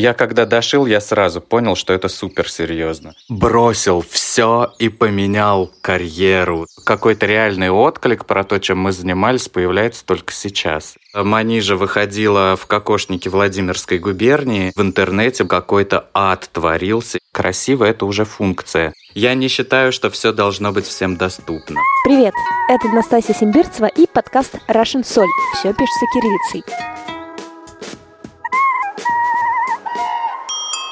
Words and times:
Я 0.00 0.14
когда 0.14 0.46
дошил, 0.46 0.86
я 0.86 0.98
сразу 0.98 1.42
понял, 1.42 1.76
что 1.76 1.92
это 1.92 2.08
супер 2.08 2.50
серьезно. 2.50 3.12
Бросил 3.28 4.02
все 4.08 4.72
и 4.78 4.88
поменял 4.88 5.70
карьеру. 5.82 6.66
Какой-то 6.86 7.26
реальный 7.26 7.68
отклик 7.68 8.24
про 8.24 8.42
то, 8.44 8.58
чем 8.58 8.78
мы 8.78 8.92
занимались, 8.92 9.50
появляется 9.50 10.02
только 10.06 10.32
сейчас. 10.32 10.94
Манижа 11.12 11.76
выходила 11.76 12.56
в 12.56 12.64
кокошнике 12.64 13.28
Владимирской 13.28 13.98
губернии. 13.98 14.72
В 14.74 14.80
интернете 14.80 15.44
какой-то 15.44 16.08
ад 16.14 16.48
творился. 16.50 17.18
Красиво 17.30 17.84
это 17.84 18.06
уже 18.06 18.24
функция. 18.24 18.94
Я 19.12 19.34
не 19.34 19.48
считаю, 19.48 19.92
что 19.92 20.08
все 20.08 20.32
должно 20.32 20.72
быть 20.72 20.86
всем 20.86 21.18
доступно. 21.18 21.78
Привет, 22.04 22.32
это 22.70 22.88
Настасья 22.88 23.34
Симбирцева 23.34 23.86
и 23.86 24.06
подкаст 24.06 24.54
Russian 24.66 25.04
Соль. 25.04 25.28
Все 25.56 25.74
пишется 25.74 26.06
кириллицей. 26.14 27.09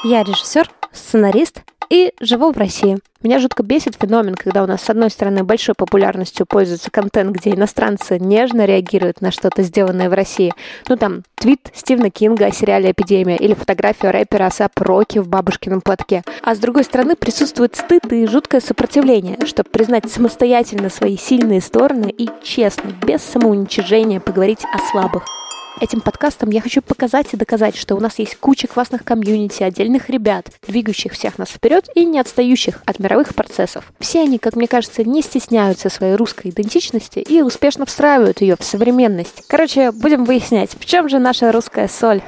Я 0.03 0.23
режиссер, 0.23 0.71
сценарист 0.93 1.61
и 1.89 2.13
живу 2.21 2.53
в 2.53 2.57
России. 2.57 2.99
Меня 3.21 3.39
жутко 3.39 3.63
бесит 3.63 3.97
феномен, 3.99 4.35
когда 4.35 4.63
у 4.63 4.65
нас 4.65 4.81
с 4.81 4.89
одной 4.89 5.09
стороны 5.09 5.43
большой 5.43 5.75
популярностью 5.75 6.45
пользуется 6.45 6.89
контент, 6.89 7.35
где 7.35 7.49
иностранцы 7.49 8.17
нежно 8.17 8.63
реагируют 8.63 9.19
на 9.19 9.31
что-то 9.31 9.61
сделанное 9.61 10.09
в 10.09 10.13
России. 10.13 10.53
Ну 10.87 10.95
там, 10.95 11.23
твит 11.35 11.69
Стивена 11.73 12.09
Кинга 12.09 12.45
о 12.45 12.51
сериале 12.51 12.91
«Эпидемия» 12.91 13.35
или 13.35 13.53
фотографию 13.53 14.13
рэпера 14.13 14.45
Асап 14.45 14.79
Роки 14.79 15.19
в 15.19 15.27
бабушкином 15.27 15.81
платке. 15.81 16.23
А 16.43 16.55
с 16.55 16.59
другой 16.59 16.85
стороны 16.85 17.17
присутствует 17.17 17.75
стыд 17.75 18.09
и 18.13 18.25
жуткое 18.25 18.61
сопротивление, 18.61 19.37
чтобы 19.45 19.69
признать 19.69 20.09
самостоятельно 20.09 20.89
свои 20.89 21.17
сильные 21.17 21.59
стороны 21.59 22.09
и 22.09 22.29
честно, 22.41 22.93
без 23.05 23.21
самоуничижения 23.21 24.21
поговорить 24.21 24.63
о 24.73 24.79
слабых. 24.91 25.25
Этим 25.81 26.01
подкастом 26.01 26.49
я 26.49 26.59
хочу 26.59 26.81
показать 26.81 27.33
и 27.33 27.37
доказать, 27.37 27.77
что 27.77 27.95
у 27.95 28.01
нас 28.01 28.19
есть 28.19 28.35
куча 28.35 28.67
классных 28.67 29.05
комьюнити, 29.05 29.63
отдельных 29.63 30.09
ребят, 30.09 30.47
двигающих 30.67 31.13
всех 31.13 31.37
нас 31.37 31.49
вперед 31.49 31.87
и 31.95 32.03
не 32.03 32.19
отстающих 32.19 32.81
от 32.85 32.99
мировых 32.99 33.33
процессов. 33.33 33.85
Все 33.97 34.21
они, 34.23 34.39
как 34.39 34.57
мне 34.57 34.67
кажется, 34.67 35.05
не 35.05 35.21
стесняются 35.21 35.89
своей 35.89 36.15
русской 36.15 36.49
идентичности 36.49 37.19
и 37.19 37.41
успешно 37.41 37.85
встраивают 37.85 38.41
ее 38.41 38.57
в 38.59 38.63
современность. 38.63 39.43
Короче, 39.47 39.91
будем 39.93 40.25
выяснять, 40.25 40.71
в 40.77 40.83
чем 40.83 41.07
же 41.07 41.17
наша 41.17 41.49
русская 41.53 41.87
соль. 41.87 42.21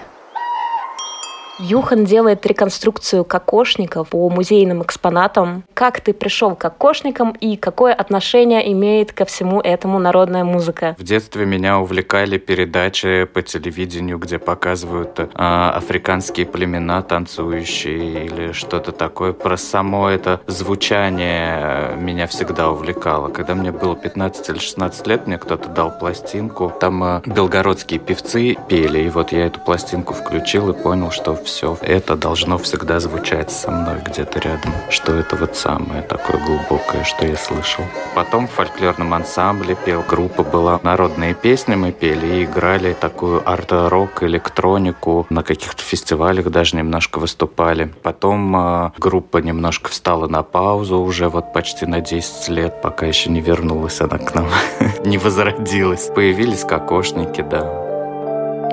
Юхан 1.62 2.06
делает 2.06 2.46
реконструкцию 2.46 3.24
кокошников 3.24 4.10
по 4.10 4.30
музейным 4.30 4.82
экспонатам. 4.82 5.64
Как 5.76 6.02
ты 6.02 6.14
пришел 6.14 6.56
к 6.56 6.60
кокошникам 6.60 7.32
и 7.40 7.56
какое 7.56 7.94
отношение 7.94 8.72
имеет 8.72 9.14
ко 9.14 9.26
всему 9.26 9.62
этому 9.62 10.00
народная 10.00 10.44
музыка? 10.44 10.96
В 10.98 11.04
детстве 11.04 11.46
меня 11.46 11.80
увлекали 11.80 12.38
передачи 12.40 13.26
по 13.26 13.44
телевидению, 13.44 14.18
где 14.18 14.40
показывают 14.40 15.20
э, 15.20 15.26
африканские 15.36 16.48
племена 16.48 17.04
танцующие 17.04 18.26
или 18.26 18.52
что-то 18.54 18.92
такое. 18.92 19.32
Про 19.34 19.56
само 19.58 20.10
это 20.10 20.42
звучание 20.48 21.96
меня 21.96 22.26
всегда 22.26 22.72
увлекало. 22.72 23.30
Когда 23.30 23.54
мне 23.54 23.72
было 23.72 23.96
15 23.96 24.50
или 24.50 24.58
16 24.58 25.08
лет, 25.08 25.28
мне 25.28 25.38
кто-то 25.38 25.70
дал 25.70 25.92
пластинку. 25.92 26.74
Там 26.80 27.04
э, 27.04 27.22
белгородские 27.28 28.00
певцы 28.00 28.58
пели, 28.68 29.02
и 29.02 29.10
вот 29.10 29.32
я 29.32 29.46
эту 29.46 29.60
пластинку 29.60 30.16
включил 30.16 30.72
и 30.72 30.74
понял, 30.74 31.12
что 31.12 31.36
все 31.36 31.51
это 31.82 32.16
должно 32.16 32.58
всегда 32.58 33.00
звучать 33.00 33.52
со 33.52 33.72
мной 33.72 33.98
где-то 34.06 34.40
рядом, 34.40 34.74
что 34.90 35.14
это 35.14 35.36
вот 35.36 35.56
самое 35.56 36.02
такое 36.02 36.42
глубокое, 36.44 37.04
что 37.04 37.26
я 37.26 37.36
слышал. 37.36 37.84
Потом 38.16 38.48
в 38.48 38.52
фольклорном 38.52 39.14
ансамбле 39.14 39.76
пел, 39.76 40.04
группа 40.08 40.44
была 40.44 40.80
народные 40.84 41.34
песни 41.34 41.76
мы 41.76 41.92
пели 41.92 42.40
и 42.40 42.46
играли 42.46 42.94
такую 42.94 43.48
арт-рок, 43.50 44.24
электронику, 44.24 45.28
на 45.30 45.44
каких-то 45.44 45.84
фестивалях 45.84 46.50
даже 46.50 46.76
немножко 46.76 47.20
выступали. 47.20 47.94
Потом 48.04 48.56
э, 48.56 48.92
группа 48.98 49.38
немножко 49.38 49.90
встала 49.90 50.28
на 50.28 50.44
паузу 50.44 51.00
уже 51.00 51.30
вот 51.30 51.54
почти 51.54 51.86
на 51.86 52.02
10 52.02 52.50
лет, 52.50 52.82
пока 52.82 53.06
еще 53.06 53.30
не 53.30 53.42
вернулась 53.42 54.02
она 54.02 54.18
к 54.18 54.34
нам, 54.36 54.48
не 55.06 55.18
возродилась. 55.18 56.10
Появились 56.14 56.64
кокошники, 56.64 57.42
да. 57.42 57.91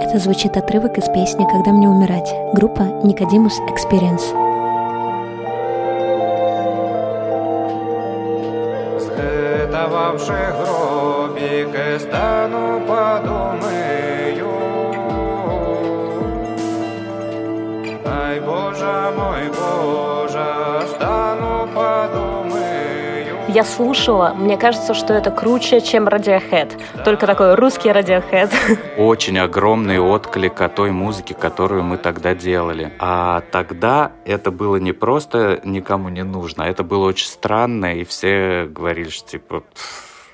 Это 0.00 0.20
звучит 0.20 0.56
отрывок 0.56 0.97
из 0.97 1.06
песни 1.06 1.44
«Когда 1.50 1.72
мне 1.72 1.88
умирать» 1.88 2.32
группа 2.54 2.82
Никодимус 3.04 3.59
Experience. 3.69 4.22
Сготовавши 9.00 10.47
я 23.58 23.64
слушала, 23.64 24.34
мне 24.34 24.56
кажется, 24.56 24.94
что 24.94 25.14
это 25.14 25.32
круче, 25.32 25.80
чем 25.80 26.06
Radiohead. 26.06 26.80
Только 27.02 27.26
такой 27.26 27.56
русский 27.56 27.88
Radiohead. 27.88 28.52
Очень 28.96 29.36
огромный 29.41 29.98
отклик 29.98 30.60
о 30.60 30.69
той 30.69 30.92
музыке, 30.92 31.34
которую 31.34 31.82
мы 31.82 31.97
тогда 31.97 32.36
делали. 32.36 32.92
А 33.00 33.42
тогда 33.50 34.12
это 34.24 34.52
было 34.52 34.76
не 34.76 34.92
просто 34.92 35.60
никому 35.64 36.08
не 36.08 36.22
нужно, 36.22 36.66
а 36.66 36.68
это 36.68 36.84
было 36.84 37.08
очень 37.08 37.26
странно, 37.26 37.97
и 37.97 38.04
все 38.04 38.68
говорили, 38.70 39.08
что 39.08 39.28
типа 39.28 39.64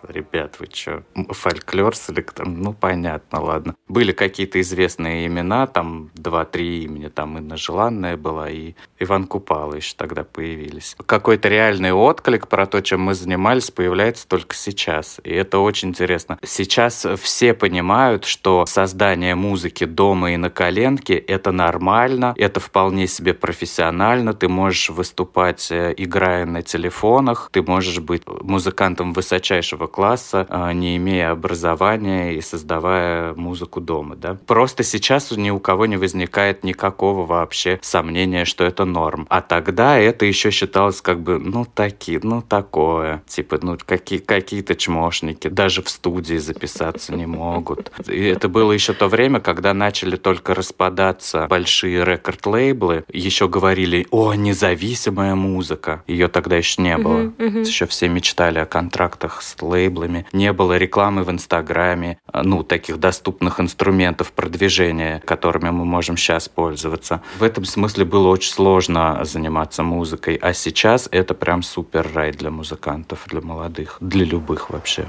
ребят, 0.08 0.56
вы 0.58 0.68
что, 0.72 1.02
фольклор 1.30 1.96
с 1.96 2.10
электрон? 2.10 2.60
Ну, 2.60 2.72
понятно, 2.72 3.40
ладно. 3.40 3.74
Были 3.88 4.12
какие-то 4.12 4.60
известные 4.60 5.26
имена, 5.26 5.66
там 5.66 6.10
два-три 6.14 6.84
имени, 6.84 7.08
там 7.08 7.38
Инна 7.38 7.56
Желанная 7.56 8.16
была, 8.16 8.50
и 8.50 8.74
Иван 8.98 9.26
Купалыч 9.26 9.94
тогда 9.94 10.24
появились. 10.24 10.96
Какой-то 11.06 11.48
реальный 11.48 11.92
отклик 11.92 12.48
про 12.48 12.66
то, 12.66 12.80
чем 12.80 13.02
мы 13.02 13.14
занимались, 13.14 13.70
появляется 13.70 14.26
только 14.26 14.54
сейчас. 14.54 15.20
И 15.24 15.30
это 15.30 15.58
очень 15.58 15.90
интересно. 15.90 16.38
Сейчас 16.42 17.06
все 17.20 17.54
понимают, 17.54 18.24
что 18.24 18.66
создание 18.66 19.34
музыки 19.34 19.84
дома 19.84 20.32
и 20.32 20.36
на 20.36 20.50
коленке— 20.50 21.14
это 21.18 21.52
нормально, 21.52 22.34
это 22.36 22.60
вполне 22.60 23.06
себе 23.06 23.34
профессионально, 23.34 24.34
ты 24.34 24.48
можешь 24.48 24.90
выступать, 24.90 25.70
э, 25.70 25.94
играя 25.96 26.46
на 26.46 26.62
телефонах, 26.62 27.48
ты 27.52 27.62
можешь 27.62 27.98
быть 28.00 28.22
музыкантом 28.26 29.12
высочайшего 29.12 29.86
класса, 29.94 30.44
а, 30.50 30.72
не 30.72 30.96
имея 30.96 31.30
образования 31.30 32.32
и 32.34 32.40
создавая 32.40 33.32
музыку 33.34 33.80
дома. 33.80 34.16
Да? 34.16 34.36
Просто 34.44 34.82
сейчас 34.82 35.30
ни 35.30 35.50
у 35.50 35.60
кого 35.60 35.86
не 35.86 35.96
возникает 35.96 36.64
никакого 36.64 37.24
вообще 37.24 37.78
сомнения, 37.80 38.44
что 38.44 38.64
это 38.64 38.84
норм. 38.84 39.28
А 39.30 39.40
тогда 39.40 39.96
это 39.96 40.24
еще 40.24 40.50
считалось 40.50 41.00
как 41.00 41.20
бы, 41.20 41.38
ну, 41.38 41.64
такие, 41.64 42.18
ну, 42.24 42.42
такое. 42.42 43.22
Типа, 43.28 43.60
ну, 43.62 43.78
какие, 43.86 44.18
какие-то 44.18 44.74
чмошники 44.74 45.46
даже 45.46 45.80
в 45.80 45.88
студии 45.88 46.38
записаться 46.38 47.14
не 47.14 47.26
могут. 47.26 47.92
И 48.08 48.20
это 48.24 48.48
было 48.48 48.72
еще 48.72 48.94
то 48.94 49.06
время, 49.06 49.38
когда 49.38 49.74
начали 49.74 50.16
только 50.16 50.54
распадаться 50.54 51.46
большие 51.46 52.04
рекорд-лейблы. 52.04 53.04
Еще 53.12 53.46
говорили, 53.46 54.08
о, 54.10 54.34
независимая 54.34 55.36
музыка. 55.36 56.02
Ее 56.08 56.26
тогда 56.26 56.56
еще 56.56 56.82
не 56.82 56.98
было. 56.98 57.18
Uh-huh, 57.18 57.36
uh-huh. 57.38 57.60
Еще 57.64 57.86
все 57.86 58.08
мечтали 58.08 58.58
о 58.58 58.66
контрактах 58.66 59.40
с 59.40 59.54
лейблами 59.62 59.83
лейблами, 59.84 60.26
не 60.32 60.52
было 60.52 60.76
рекламы 60.76 61.22
в 61.22 61.30
Инстаграме, 61.30 62.18
а, 62.26 62.42
ну, 62.42 62.62
таких 62.62 62.98
доступных 62.98 63.60
инструментов 63.60 64.32
продвижения, 64.32 65.20
которыми 65.24 65.70
мы 65.70 65.84
можем 65.84 66.16
сейчас 66.16 66.48
пользоваться. 66.48 67.20
В 67.38 67.42
этом 67.42 67.64
смысле 67.64 68.04
было 68.04 68.28
очень 68.28 68.52
сложно 68.52 69.20
заниматься 69.24 69.82
музыкой, 69.82 70.38
а 70.40 70.52
сейчас 70.52 71.08
это 71.10 71.34
прям 71.34 71.62
супер 71.62 72.08
рай 72.14 72.32
для 72.32 72.50
музыкантов, 72.50 73.26
для 73.26 73.40
молодых, 73.40 73.98
для 74.00 74.24
любых 74.24 74.70
вообще. 74.70 75.06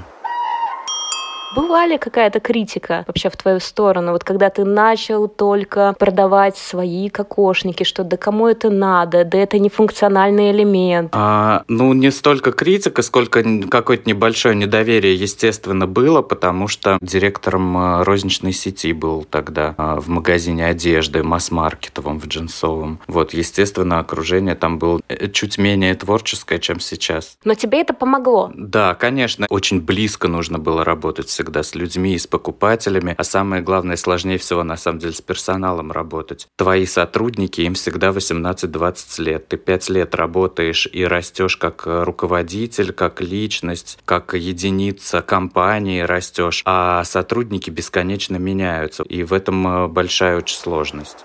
Была 1.56 1.86
ли 1.86 1.96
какая-то 1.96 2.38
критика 2.38 3.04
вообще 3.06 3.30
в 3.30 3.36
твою 3.38 3.60
сторону, 3.60 4.12
вот 4.12 4.24
когда 4.24 4.50
ты 4.50 4.66
начал 4.66 5.26
только 5.26 5.94
продавать 5.98 6.58
свои 6.58 7.08
кокошники, 7.08 7.82
что 7.82 8.04
да 8.04 8.18
кому 8.18 8.46
это 8.46 8.68
надо, 8.68 9.24
да 9.24 9.38
это 9.38 9.58
не 9.58 9.70
функциональный 9.70 10.50
элемент? 10.50 11.12
А, 11.12 11.64
ну, 11.66 11.94
не 11.94 12.10
столько 12.10 12.52
критика, 12.52 13.00
сколько 13.00 13.42
какое-то 13.70 14.06
небольшое 14.06 14.54
недоверие, 14.54 15.14
естественно, 15.14 15.86
было, 15.86 16.20
потому 16.20 16.68
что 16.68 16.98
директором 17.00 17.74
э, 17.78 18.02
розничной 18.02 18.52
сети 18.52 18.92
был 18.92 19.24
тогда 19.24 19.74
а, 19.78 19.98
в 19.98 20.08
магазине 20.08 20.66
одежды, 20.66 21.22
масс-маркетовом, 21.22 22.20
в 22.20 22.26
джинсовом. 22.26 23.00
Вот, 23.06 23.32
естественно, 23.32 23.98
окружение 23.98 24.56
там 24.56 24.78
было 24.78 25.00
э, 25.08 25.28
чуть 25.30 25.56
менее 25.56 25.94
творческое, 25.94 26.58
чем 26.58 26.80
сейчас. 26.80 27.38
Но 27.44 27.54
тебе 27.54 27.80
это 27.80 27.94
помогло? 27.94 28.52
Да, 28.54 28.94
конечно. 28.94 29.46
Очень 29.48 29.80
близко 29.80 30.28
нужно 30.28 30.58
было 30.58 30.84
работать 30.84 31.28
всегда 31.28 31.45
с 31.62 31.74
людьми 31.74 32.14
и 32.14 32.18
с 32.18 32.26
покупателями, 32.26 33.14
а 33.16 33.24
самое 33.24 33.62
главное, 33.62 33.96
сложнее 33.96 34.38
всего 34.38 34.62
на 34.62 34.76
самом 34.76 34.98
деле 34.98 35.12
с 35.12 35.20
персоналом 35.20 35.92
работать. 35.92 36.48
Твои 36.56 36.86
сотрудники, 36.86 37.60
им 37.60 37.74
всегда 37.74 38.08
18-20 38.08 39.22
лет. 39.22 39.48
Ты 39.48 39.56
5 39.56 39.90
лет 39.90 40.14
работаешь 40.14 40.88
и 40.92 41.04
растешь 41.04 41.56
как 41.56 41.82
руководитель, 41.86 42.92
как 42.92 43.20
личность, 43.20 43.98
как 44.04 44.34
единица 44.34 45.22
компании 45.22 46.00
растешь, 46.00 46.62
а 46.64 47.04
сотрудники 47.04 47.70
бесконечно 47.70 48.36
меняются. 48.36 49.02
И 49.04 49.22
в 49.22 49.32
этом 49.32 49.66
э, 49.66 49.88
большая 49.88 50.38
очень 50.38 50.56
сложность. 50.56 51.24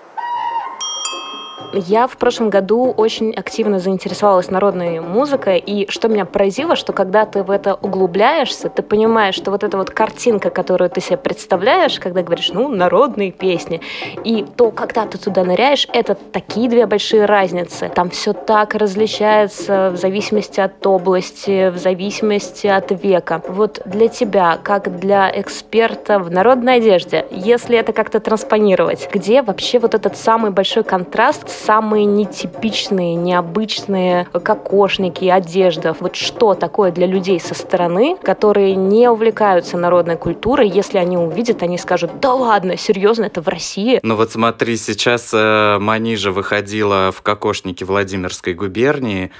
Я 1.73 2.07
в 2.07 2.18
прошлом 2.18 2.50
году 2.50 2.94
очень 2.97 3.31
активно 3.31 3.79
заинтересовалась 3.79 4.50
народной 4.50 5.00
музыкой, 5.00 5.57
и 5.59 5.89
что 5.89 6.09
меня 6.09 6.25
поразило, 6.25 6.75
что 6.75 6.91
когда 6.91 7.25
ты 7.25 7.44
в 7.44 7.51
это 7.51 7.75
углубляешься, 7.75 8.69
ты 8.69 8.81
понимаешь, 8.81 9.35
что 9.35 9.51
вот 9.51 9.63
эта 9.63 9.77
вот 9.77 9.89
картинка, 9.89 10.50
которую 10.50 10.89
ты 10.89 11.00
себе 11.00 11.18
представляешь, 11.18 12.00
когда 12.00 12.23
говоришь, 12.23 12.51
ну, 12.53 12.68
народные 12.68 13.31
песни, 13.31 13.79
и 14.23 14.45
то, 14.57 14.71
когда 14.71 15.06
ты 15.06 15.18
туда 15.18 15.45
ныряешь, 15.45 15.88
это 15.94 16.15
такие 16.15 16.69
две 16.69 16.85
большие 16.85 17.25
разницы. 17.25 17.89
Там 17.94 18.09
все 18.09 18.33
так 18.33 18.75
различается 18.75 19.91
в 19.91 19.97
зависимости 19.97 20.59
от 20.59 20.85
области, 20.85 21.69
в 21.69 21.77
зависимости 21.77 22.68
от 22.68 22.91
века. 22.91 23.41
Вот 23.47 23.81
для 23.85 24.09
тебя, 24.09 24.59
как 24.62 25.00
для 25.00 25.31
эксперта 25.33 26.19
в 26.19 26.29
народной 26.29 26.75
одежде, 26.75 27.25
если 27.31 27.77
это 27.77 27.94
как-то 27.94 28.19
транспонировать, 28.19 29.09
где 29.13 29.41
вообще 29.41 29.79
вот 29.79 29.94
этот 29.94 30.18
самый 30.18 30.51
большой 30.51 30.83
контраст 30.83 31.50
самые 31.66 32.06
нетипичные, 32.06 33.16
необычные 33.16 34.25
кокошники, 34.31 35.25
одежда. 35.25 35.96
Вот 36.00 36.16
что 36.16 36.54
такое 36.54 36.92
для 36.92 37.08
людей 37.08 37.40
со 37.40 37.54
стороны, 37.54 38.18
которые 38.22 38.75
не 38.75 39.10
увлекаются 39.10 39.78
народной 39.78 40.18
культурой, 40.18 40.69
если 40.69 40.98
они 40.98 41.18
увидят, 41.18 41.63
они 41.63 41.78
скажут, 41.78 42.19
да 42.19 42.34
ладно, 42.34 42.78
серьезно, 42.78 43.25
это 43.25 43.42
в 43.42 43.48
России? 43.48 44.00
Ну 44.04 44.16
вот 44.16 44.31
смотри, 44.31 44.78
сейчас 44.78 45.31
э, 45.34 45.78
Манижа 45.80 46.31
выходила 46.31 47.12
в 47.12 47.22
кокошнике 47.22 47.86
Владимирской 47.86 48.54
губернии, 48.54 49.31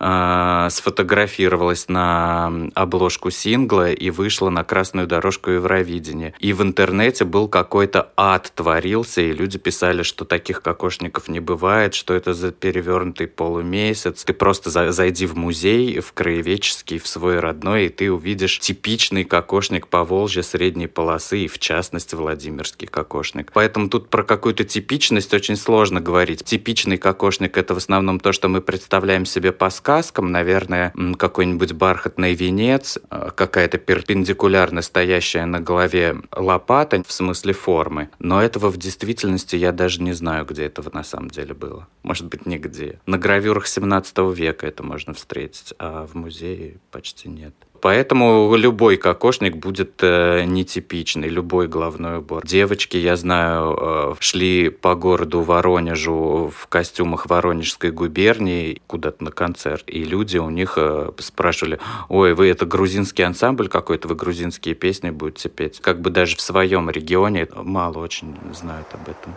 э, 0.00 0.68
сфотографировалась 0.70 1.88
на 1.88 2.70
обложку 2.74 3.30
сингла 3.30 3.92
и 3.92 4.10
вышла 4.10 4.50
на 4.50 4.64
красную 4.64 5.06
дорожку 5.06 5.50
Евровидения. 5.50 6.34
И 6.40 6.52
в 6.52 6.62
интернете 6.62 7.24
был 7.24 7.46
какой-то 7.46 8.10
ад 8.16 8.52
творился, 8.54 9.20
и 9.20 9.32
люди 9.32 9.58
писали, 9.58 10.02
что 10.02 10.24
таких 10.24 10.62
кокошников 10.62 11.28
не 11.28 11.40
бывает 11.40 11.94
что 12.00 12.14
это 12.14 12.32
за 12.32 12.50
перевернутый 12.50 13.26
полумесяц. 13.26 14.24
Ты 14.24 14.32
просто 14.32 14.70
за, 14.70 14.90
зайди 14.90 15.26
в 15.26 15.36
музей, 15.36 16.00
в 16.00 16.12
краеведческий, 16.12 16.98
в 16.98 17.06
свой 17.06 17.38
родной, 17.38 17.86
и 17.86 17.88
ты 17.90 18.10
увидишь 18.10 18.58
типичный 18.58 19.24
кокошник 19.24 19.86
по 19.86 20.02
Волжье 20.04 20.42
средней 20.42 20.86
полосы, 20.86 21.40
и 21.40 21.48
в 21.48 21.58
частности 21.58 22.14
Владимирский 22.14 22.88
кокошник. 22.88 23.52
Поэтому 23.52 23.88
тут 23.88 24.08
про 24.08 24.22
какую-то 24.22 24.64
типичность 24.64 25.34
очень 25.34 25.56
сложно 25.56 26.00
говорить. 26.00 26.44
Типичный 26.44 26.96
кокошник— 26.96 27.56
это 27.58 27.74
в 27.74 27.76
основном 27.76 28.18
то, 28.18 28.32
что 28.32 28.48
мы 28.48 28.60
представляем 28.62 29.26
себе 29.26 29.52
по 29.52 29.68
сказкам, 29.90 30.30
наверное, 30.30 30.92
какой-нибудь 31.18 31.72
бархатный 31.72 32.34
венец, 32.34 32.96
э, 33.10 33.30
какая-то 33.34 33.78
перпендикулярно 33.78 34.82
стоящая 34.82 35.46
на 35.46 35.58
голове 35.60 36.16
лопата, 36.30 37.02
в 37.04 37.10
смысле 37.10 37.54
формы. 37.54 38.08
Но 38.20 38.40
этого 38.40 38.68
в 38.68 38.76
действительности 38.76 39.56
я 39.56 39.72
даже 39.72 40.00
не 40.00 40.12
знаю, 40.12 40.44
где 40.44 40.66
этого 40.66 40.90
на 40.92 41.02
самом 41.02 41.28
деле 41.30 41.54
было. 41.54 41.88
Может 42.04 42.28
быть, 42.28 42.46
нигде. 42.46 43.00
На 43.06 43.18
гравюрах 43.18 43.66
17 43.66 44.16
века 44.32 44.68
это 44.68 44.84
можно 44.84 45.12
встретить, 45.12 45.74
а 45.80 46.06
в 46.06 46.14
музее 46.14 46.76
почти 46.92 47.28
нет. 47.28 47.54
Поэтому 47.80 48.54
любой 48.56 48.96
кокошник 48.96 49.56
будет 49.56 50.02
э, 50.02 50.44
нетипичный, 50.44 51.28
любой 51.28 51.66
головной 51.68 52.18
убор. 52.18 52.46
Девочки, 52.46 52.96
я 52.96 53.16
знаю, 53.16 53.78
э, 53.80 54.14
шли 54.20 54.68
по 54.68 54.94
городу 54.94 55.40
Воронежу 55.42 56.52
в 56.54 56.66
костюмах 56.66 57.26
Воронежской 57.26 57.90
губернии 57.90 58.80
куда-то 58.86 59.24
на 59.24 59.30
концерт, 59.30 59.84
и 59.86 60.04
люди 60.04 60.38
у 60.38 60.50
них 60.50 60.74
э, 60.76 61.10
спрашивали, 61.18 61.78
ой, 62.08 62.34
вы 62.34 62.48
это 62.48 62.66
грузинский 62.66 63.22
ансамбль 63.22 63.68
какой-то, 63.68 64.08
вы 64.08 64.14
грузинские 64.14 64.74
песни 64.74 65.10
будете 65.10 65.48
петь. 65.48 65.80
Как 65.80 66.00
бы 66.00 66.10
даже 66.10 66.36
в 66.36 66.40
своем 66.40 66.90
регионе 66.90 67.48
мало 67.54 67.98
очень 67.98 68.36
знают 68.52 68.86
об 68.92 69.02
этом. 69.08 69.34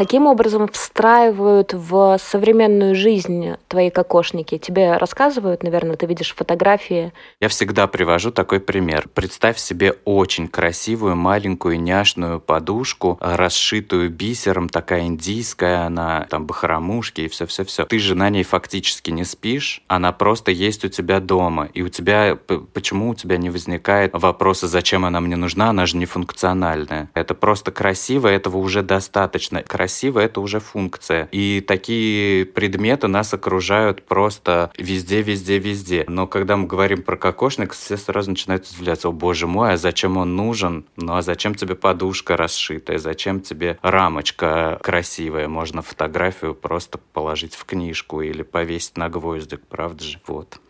Каким 0.00 0.26
образом 0.26 0.66
встраивают 0.68 1.74
в 1.74 2.16
современную 2.18 2.94
жизнь 2.94 3.56
твои 3.68 3.90
кокошники? 3.90 4.56
Тебе 4.56 4.96
рассказывают, 4.96 5.62
наверное, 5.62 5.96
ты 5.96 6.06
видишь 6.06 6.34
фотографии. 6.34 7.12
Я 7.38 7.48
всегда 7.48 7.86
привожу 7.86 8.30
такой 8.30 8.60
пример. 8.60 9.08
Представь 9.12 9.58
себе 9.58 9.96
очень 10.06 10.48
красивую 10.48 11.16
маленькую 11.16 11.82
няшную 11.82 12.40
подушку, 12.40 13.18
расшитую 13.20 14.08
бисером, 14.08 14.70
такая 14.70 15.02
индийская, 15.02 15.84
она 15.84 16.26
там 16.30 16.46
бахромушки 16.46 17.20
и 17.20 17.28
все-все-все. 17.28 17.84
Ты 17.84 17.98
же 17.98 18.14
на 18.14 18.30
ней 18.30 18.42
фактически 18.42 19.10
не 19.10 19.24
спишь, 19.24 19.82
она 19.86 20.12
просто 20.12 20.50
есть 20.50 20.82
у 20.82 20.88
тебя 20.88 21.20
дома. 21.20 21.68
И 21.74 21.82
у 21.82 21.90
тебя, 21.90 22.38
почему 22.72 23.10
у 23.10 23.14
тебя 23.14 23.36
не 23.36 23.50
возникает 23.50 24.12
вопроса, 24.14 24.66
зачем 24.66 25.04
она 25.04 25.20
мне 25.20 25.36
нужна, 25.36 25.68
она 25.68 25.84
же 25.84 25.98
не 25.98 26.06
функциональная. 26.06 27.10
Это 27.12 27.34
просто 27.34 27.70
красиво, 27.70 28.28
этого 28.28 28.56
уже 28.56 28.82
достаточно 28.82 29.62
красиво, 29.62 29.89
это 29.98 30.40
уже 30.40 30.60
функция. 30.60 31.28
И 31.32 31.60
такие 31.66 32.44
предметы 32.46 33.08
нас 33.08 33.32
окружают 33.34 34.02
просто 34.06 34.70
везде, 34.78 35.22
везде, 35.22 35.58
везде. 35.58 36.04
Но 36.08 36.26
когда 36.26 36.56
мы 36.56 36.66
говорим 36.66 37.02
про 37.02 37.16
кокошник, 37.16 37.72
все 37.72 37.96
сразу 37.96 38.30
начинают 38.30 38.68
удивляться, 38.68 39.08
о 39.08 39.12
боже 39.12 39.46
мой, 39.46 39.72
а 39.72 39.76
зачем 39.76 40.16
он 40.16 40.36
нужен? 40.36 40.84
Ну 40.96 41.14
а 41.14 41.22
зачем 41.22 41.54
тебе 41.54 41.74
подушка 41.74 42.36
расшитая? 42.36 42.98
Зачем 42.98 43.40
тебе 43.40 43.78
рамочка 43.82 44.78
красивая? 44.82 45.48
Можно 45.48 45.82
фотографию 45.82 46.54
просто 46.54 46.98
положить 47.12 47.54
в 47.54 47.64
книжку 47.64 48.22
или 48.22 48.42
повесить 48.42 48.96
на 48.96 49.08
гвоздик, 49.08 49.60
правда 49.68 50.04
же? 50.04 50.20
Вот. 50.26 50.60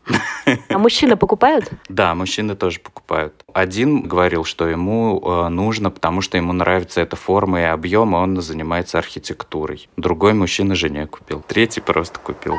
А 0.69 0.79
мужчины 0.79 1.17
покупают? 1.17 1.71
Да, 1.89 2.15
мужчины 2.15 2.57
тоже 2.57 2.81
покупают. 2.81 3.45
Один 3.53 4.03
говорил, 4.03 4.45
что 4.45 4.67
ему 4.69 5.21
э, 5.23 5.49
нужно, 5.49 5.91
потому 5.91 6.21
что 6.21 6.37
ему 6.37 6.53
нравится 6.53 7.01
эта 7.01 7.17
форма 7.17 7.61
и 7.61 7.65
объем, 7.65 8.15
и 8.15 8.19
он 8.19 8.41
занимается 8.41 8.99
архитектурой. 9.01 9.89
Другой 9.97 10.35
мужчина 10.35 10.75
жене 10.75 11.07
купил. 11.07 11.43
Третий 11.47 11.81
просто 11.81 12.21
купил 12.21 12.55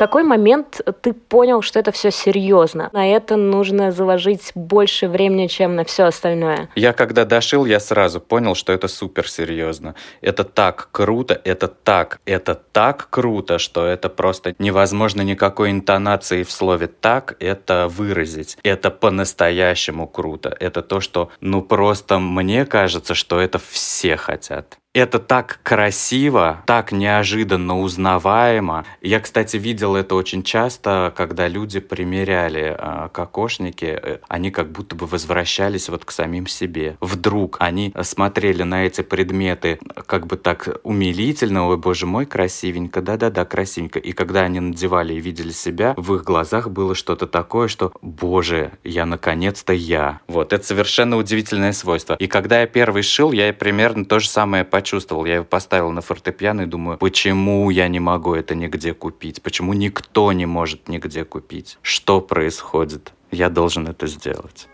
какой 0.00 0.22
момент 0.22 0.80
ты 1.02 1.12
понял, 1.12 1.60
что 1.60 1.78
это 1.78 1.92
все 1.92 2.10
серьезно? 2.10 2.88
На 2.94 3.06
это 3.06 3.36
нужно 3.36 3.92
заложить 3.92 4.50
больше 4.54 5.08
времени, 5.08 5.46
чем 5.46 5.76
на 5.76 5.84
все 5.84 6.04
остальное. 6.04 6.70
Я 6.74 6.94
когда 6.94 7.26
дошил, 7.26 7.66
я 7.66 7.80
сразу 7.80 8.18
понял, 8.18 8.54
что 8.54 8.72
это 8.72 8.88
супер 8.88 9.28
серьезно. 9.28 9.94
Это 10.22 10.44
так 10.44 10.88
круто, 10.90 11.38
это 11.44 11.68
так, 11.68 12.18
это 12.24 12.54
так 12.54 13.08
круто, 13.10 13.58
что 13.58 13.84
это 13.84 14.08
просто 14.08 14.54
невозможно 14.58 15.20
никакой 15.20 15.70
интонации 15.70 16.44
в 16.44 16.50
слове 16.50 16.86
«так» 16.86 17.36
это 17.38 17.86
выразить. 17.86 18.56
Это 18.62 18.90
по-настоящему 18.90 20.06
круто. 20.06 20.56
Это 20.60 20.80
то, 20.80 21.00
что, 21.00 21.28
ну 21.42 21.60
просто 21.60 22.18
мне 22.18 22.64
кажется, 22.64 23.14
что 23.14 23.38
это 23.38 23.58
все 23.58 24.16
хотят. 24.16 24.79
Это 24.92 25.20
так 25.20 25.60
красиво, 25.62 26.64
так 26.66 26.90
неожиданно 26.90 27.78
узнаваемо. 27.78 28.84
Я, 29.00 29.20
кстати, 29.20 29.56
видел 29.56 29.94
это 29.94 30.16
очень 30.16 30.42
часто, 30.42 31.12
когда 31.16 31.46
люди 31.46 31.78
примеряли 31.78 32.74
э, 32.76 33.08
кокошники, 33.12 33.84
э, 33.84 34.18
они 34.26 34.50
как 34.50 34.72
будто 34.72 34.96
бы 34.96 35.06
возвращались 35.06 35.88
вот 35.88 36.04
к 36.04 36.10
самим 36.10 36.48
себе. 36.48 36.96
Вдруг 37.00 37.56
они 37.60 37.94
смотрели 38.02 38.64
на 38.64 38.84
эти 38.84 39.02
предметы 39.02 39.78
как 40.06 40.26
бы 40.26 40.36
так 40.36 40.80
умилительно, 40.82 41.68
ой, 41.68 41.76
боже 41.76 42.06
мой, 42.06 42.26
красивенько, 42.26 43.00
да-да-да, 43.00 43.44
красивенько. 43.44 44.00
И 44.00 44.10
когда 44.10 44.40
они 44.40 44.58
надевали 44.58 45.14
и 45.14 45.20
видели 45.20 45.52
себя, 45.52 45.94
в 45.96 46.16
их 46.16 46.24
глазах 46.24 46.68
было 46.68 46.96
что-то 46.96 47.28
такое, 47.28 47.68
что, 47.68 47.92
боже, 48.02 48.72
я 48.82 49.06
наконец-то 49.06 49.72
я. 49.72 50.18
Вот, 50.26 50.52
это 50.52 50.66
совершенно 50.66 51.16
удивительное 51.16 51.72
свойство. 51.72 52.16
И 52.18 52.26
когда 52.26 52.62
я 52.62 52.66
первый 52.66 53.04
шил, 53.04 53.30
я 53.30 53.52
примерно 53.52 54.04
то 54.04 54.18
же 54.18 54.28
самое 54.28 54.64
почувствовал. 54.64 54.79
Я 55.26 55.36
его 55.36 55.44
поставил 55.44 55.90
на 55.90 56.00
фортепиано 56.00 56.62
и 56.62 56.66
думаю, 56.66 56.98
почему 56.98 57.70
я 57.70 57.88
не 57.88 58.00
могу 58.00 58.34
это 58.34 58.54
нигде 58.54 58.94
купить? 58.94 59.42
Почему 59.42 59.72
никто 59.72 60.32
не 60.32 60.46
может 60.46 60.88
нигде 60.88 61.24
купить? 61.24 61.78
Что 61.82 62.20
происходит? 62.20 63.12
Я 63.30 63.48
должен 63.48 63.88
это 63.88 64.06
сделать. 64.06 64.68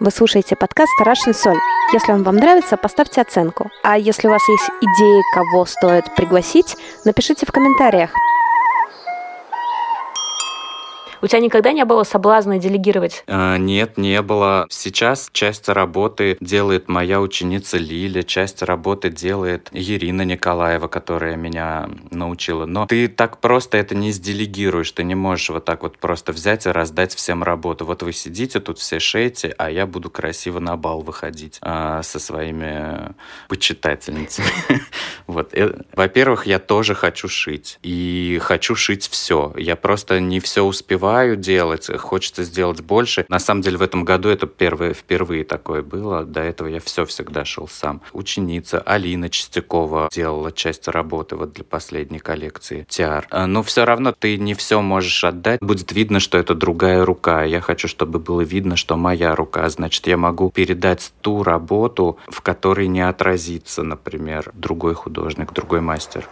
Вы 0.00 0.10
слушаете 0.10 0.56
подкаст 0.56 0.90
«Тарашин 0.98 1.34
Соль». 1.34 1.58
Если 1.92 2.12
он 2.12 2.22
вам 2.22 2.36
нравится, 2.36 2.76
поставьте 2.76 3.20
оценку. 3.20 3.70
А 3.82 3.98
если 3.98 4.28
у 4.28 4.30
вас 4.30 4.42
есть 4.48 4.70
идеи, 4.80 5.22
кого 5.34 5.64
стоит 5.64 6.14
пригласить, 6.14 6.76
напишите 7.04 7.46
в 7.46 7.52
комментариях. 7.52 8.10
У 11.22 11.28
тебя 11.28 11.38
никогда 11.38 11.72
не 11.72 11.84
было 11.84 12.02
соблазна 12.02 12.58
делегировать? 12.58 13.22
А, 13.28 13.56
нет, 13.56 13.96
не 13.96 14.20
было. 14.22 14.66
Сейчас 14.70 15.30
часть 15.32 15.68
работы 15.68 16.36
делает 16.40 16.88
моя 16.88 17.20
ученица 17.20 17.78
Лиля, 17.78 18.24
часть 18.24 18.60
работы 18.60 19.08
делает 19.08 19.68
Ирина 19.70 20.22
Николаева, 20.22 20.88
которая 20.88 21.36
меня 21.36 21.88
научила. 22.10 22.66
Но 22.66 22.86
ты 22.86 23.06
так 23.06 23.38
просто 23.38 23.78
это 23.78 23.94
не 23.94 24.10
сделегируешь, 24.10 24.90
ты 24.90 25.04
не 25.04 25.14
можешь 25.14 25.50
вот 25.50 25.64
так 25.64 25.82
вот 25.82 25.96
просто 25.98 26.32
взять 26.32 26.66
и 26.66 26.70
раздать 26.70 27.14
всем 27.14 27.44
работу. 27.44 27.86
Вот 27.86 28.02
вы 28.02 28.12
сидите 28.12 28.58
тут 28.58 28.80
все 28.80 28.98
шеете, 28.98 29.54
а 29.58 29.70
я 29.70 29.86
буду 29.86 30.10
красиво 30.10 30.58
на 30.58 30.76
бал 30.76 31.02
выходить 31.02 31.58
а, 31.62 32.02
со 32.02 32.18
своими 32.18 33.14
почитательницами. 33.48 34.48
Вот. 35.28 35.54
Э, 35.54 35.80
во-первых, 35.94 36.46
я 36.46 36.58
тоже 36.58 36.94
хочу 36.94 37.28
шить. 37.28 37.78
И 37.82 38.38
хочу 38.42 38.74
шить 38.74 39.08
все. 39.08 39.54
Я 39.56 39.76
просто 39.76 40.20
не 40.20 40.40
все 40.40 40.62
успеваю 40.62 41.11
успеваю 41.12 41.36
делать, 41.36 41.90
хочется 41.98 42.42
сделать 42.42 42.80
больше. 42.80 43.26
На 43.28 43.38
самом 43.38 43.60
деле 43.60 43.76
в 43.76 43.82
этом 43.82 44.04
году 44.04 44.30
это 44.30 44.46
первое, 44.46 44.94
впервые 44.94 45.44
такое 45.44 45.82
было. 45.82 46.24
До 46.24 46.40
этого 46.40 46.68
я 46.68 46.80
все 46.80 47.04
всегда 47.04 47.44
шел 47.44 47.68
сам. 47.68 48.00
Ученица 48.12 48.80
Алина 48.80 49.28
Чистякова 49.28 50.08
делала 50.10 50.52
часть 50.52 50.88
работы 50.88 51.36
вот 51.36 51.52
для 51.52 51.64
последней 51.64 52.18
коллекции 52.18 52.86
Тиар. 52.88 53.26
А, 53.30 53.46
но 53.46 53.62
все 53.62 53.84
равно 53.84 54.12
ты 54.18 54.38
не 54.38 54.54
все 54.54 54.80
можешь 54.80 55.22
отдать. 55.22 55.60
Будет 55.60 55.92
видно, 55.92 56.18
что 56.18 56.38
это 56.38 56.54
другая 56.54 57.04
рука. 57.04 57.44
Я 57.44 57.60
хочу, 57.60 57.88
чтобы 57.88 58.18
было 58.18 58.40
видно, 58.40 58.76
что 58.76 58.96
моя 58.96 59.34
рука. 59.34 59.68
Значит, 59.68 60.06
я 60.06 60.16
могу 60.16 60.50
передать 60.50 61.12
ту 61.20 61.42
работу, 61.42 62.16
в 62.28 62.40
которой 62.40 62.88
не 62.88 63.06
отразится, 63.06 63.82
например, 63.82 64.50
другой 64.54 64.94
художник, 64.94 65.52
другой 65.52 65.82
мастер 65.82 66.26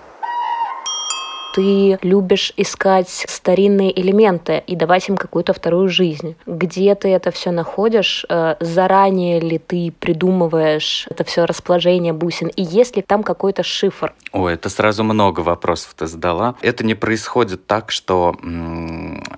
ты 1.52 1.98
любишь 2.02 2.52
искать 2.56 3.08
старинные 3.08 3.98
элементы 3.98 4.62
и 4.66 4.76
давать 4.76 5.08
им 5.08 5.16
какую-то 5.16 5.52
вторую 5.52 5.88
жизнь. 5.88 6.36
Где 6.46 6.94
ты 6.94 7.08
это 7.08 7.30
все 7.30 7.50
находишь? 7.50 8.24
Э, 8.28 8.56
заранее 8.60 9.40
ли 9.40 9.58
ты 9.58 9.92
придумываешь 9.98 11.06
это 11.10 11.24
все 11.24 11.44
расположение 11.44 12.12
бусин? 12.12 12.48
И 12.48 12.62
есть 12.62 12.96
ли 12.96 13.02
там 13.02 13.22
какой-то 13.22 13.62
шифр? 13.62 14.14
Ой, 14.32 14.54
это 14.54 14.68
сразу 14.68 15.02
много 15.04 15.40
вопросов 15.40 15.94
ты 15.96 16.06
задала. 16.06 16.54
Это 16.62 16.84
не 16.84 16.94
происходит 16.94 17.66
так, 17.66 17.90
что 17.90 18.36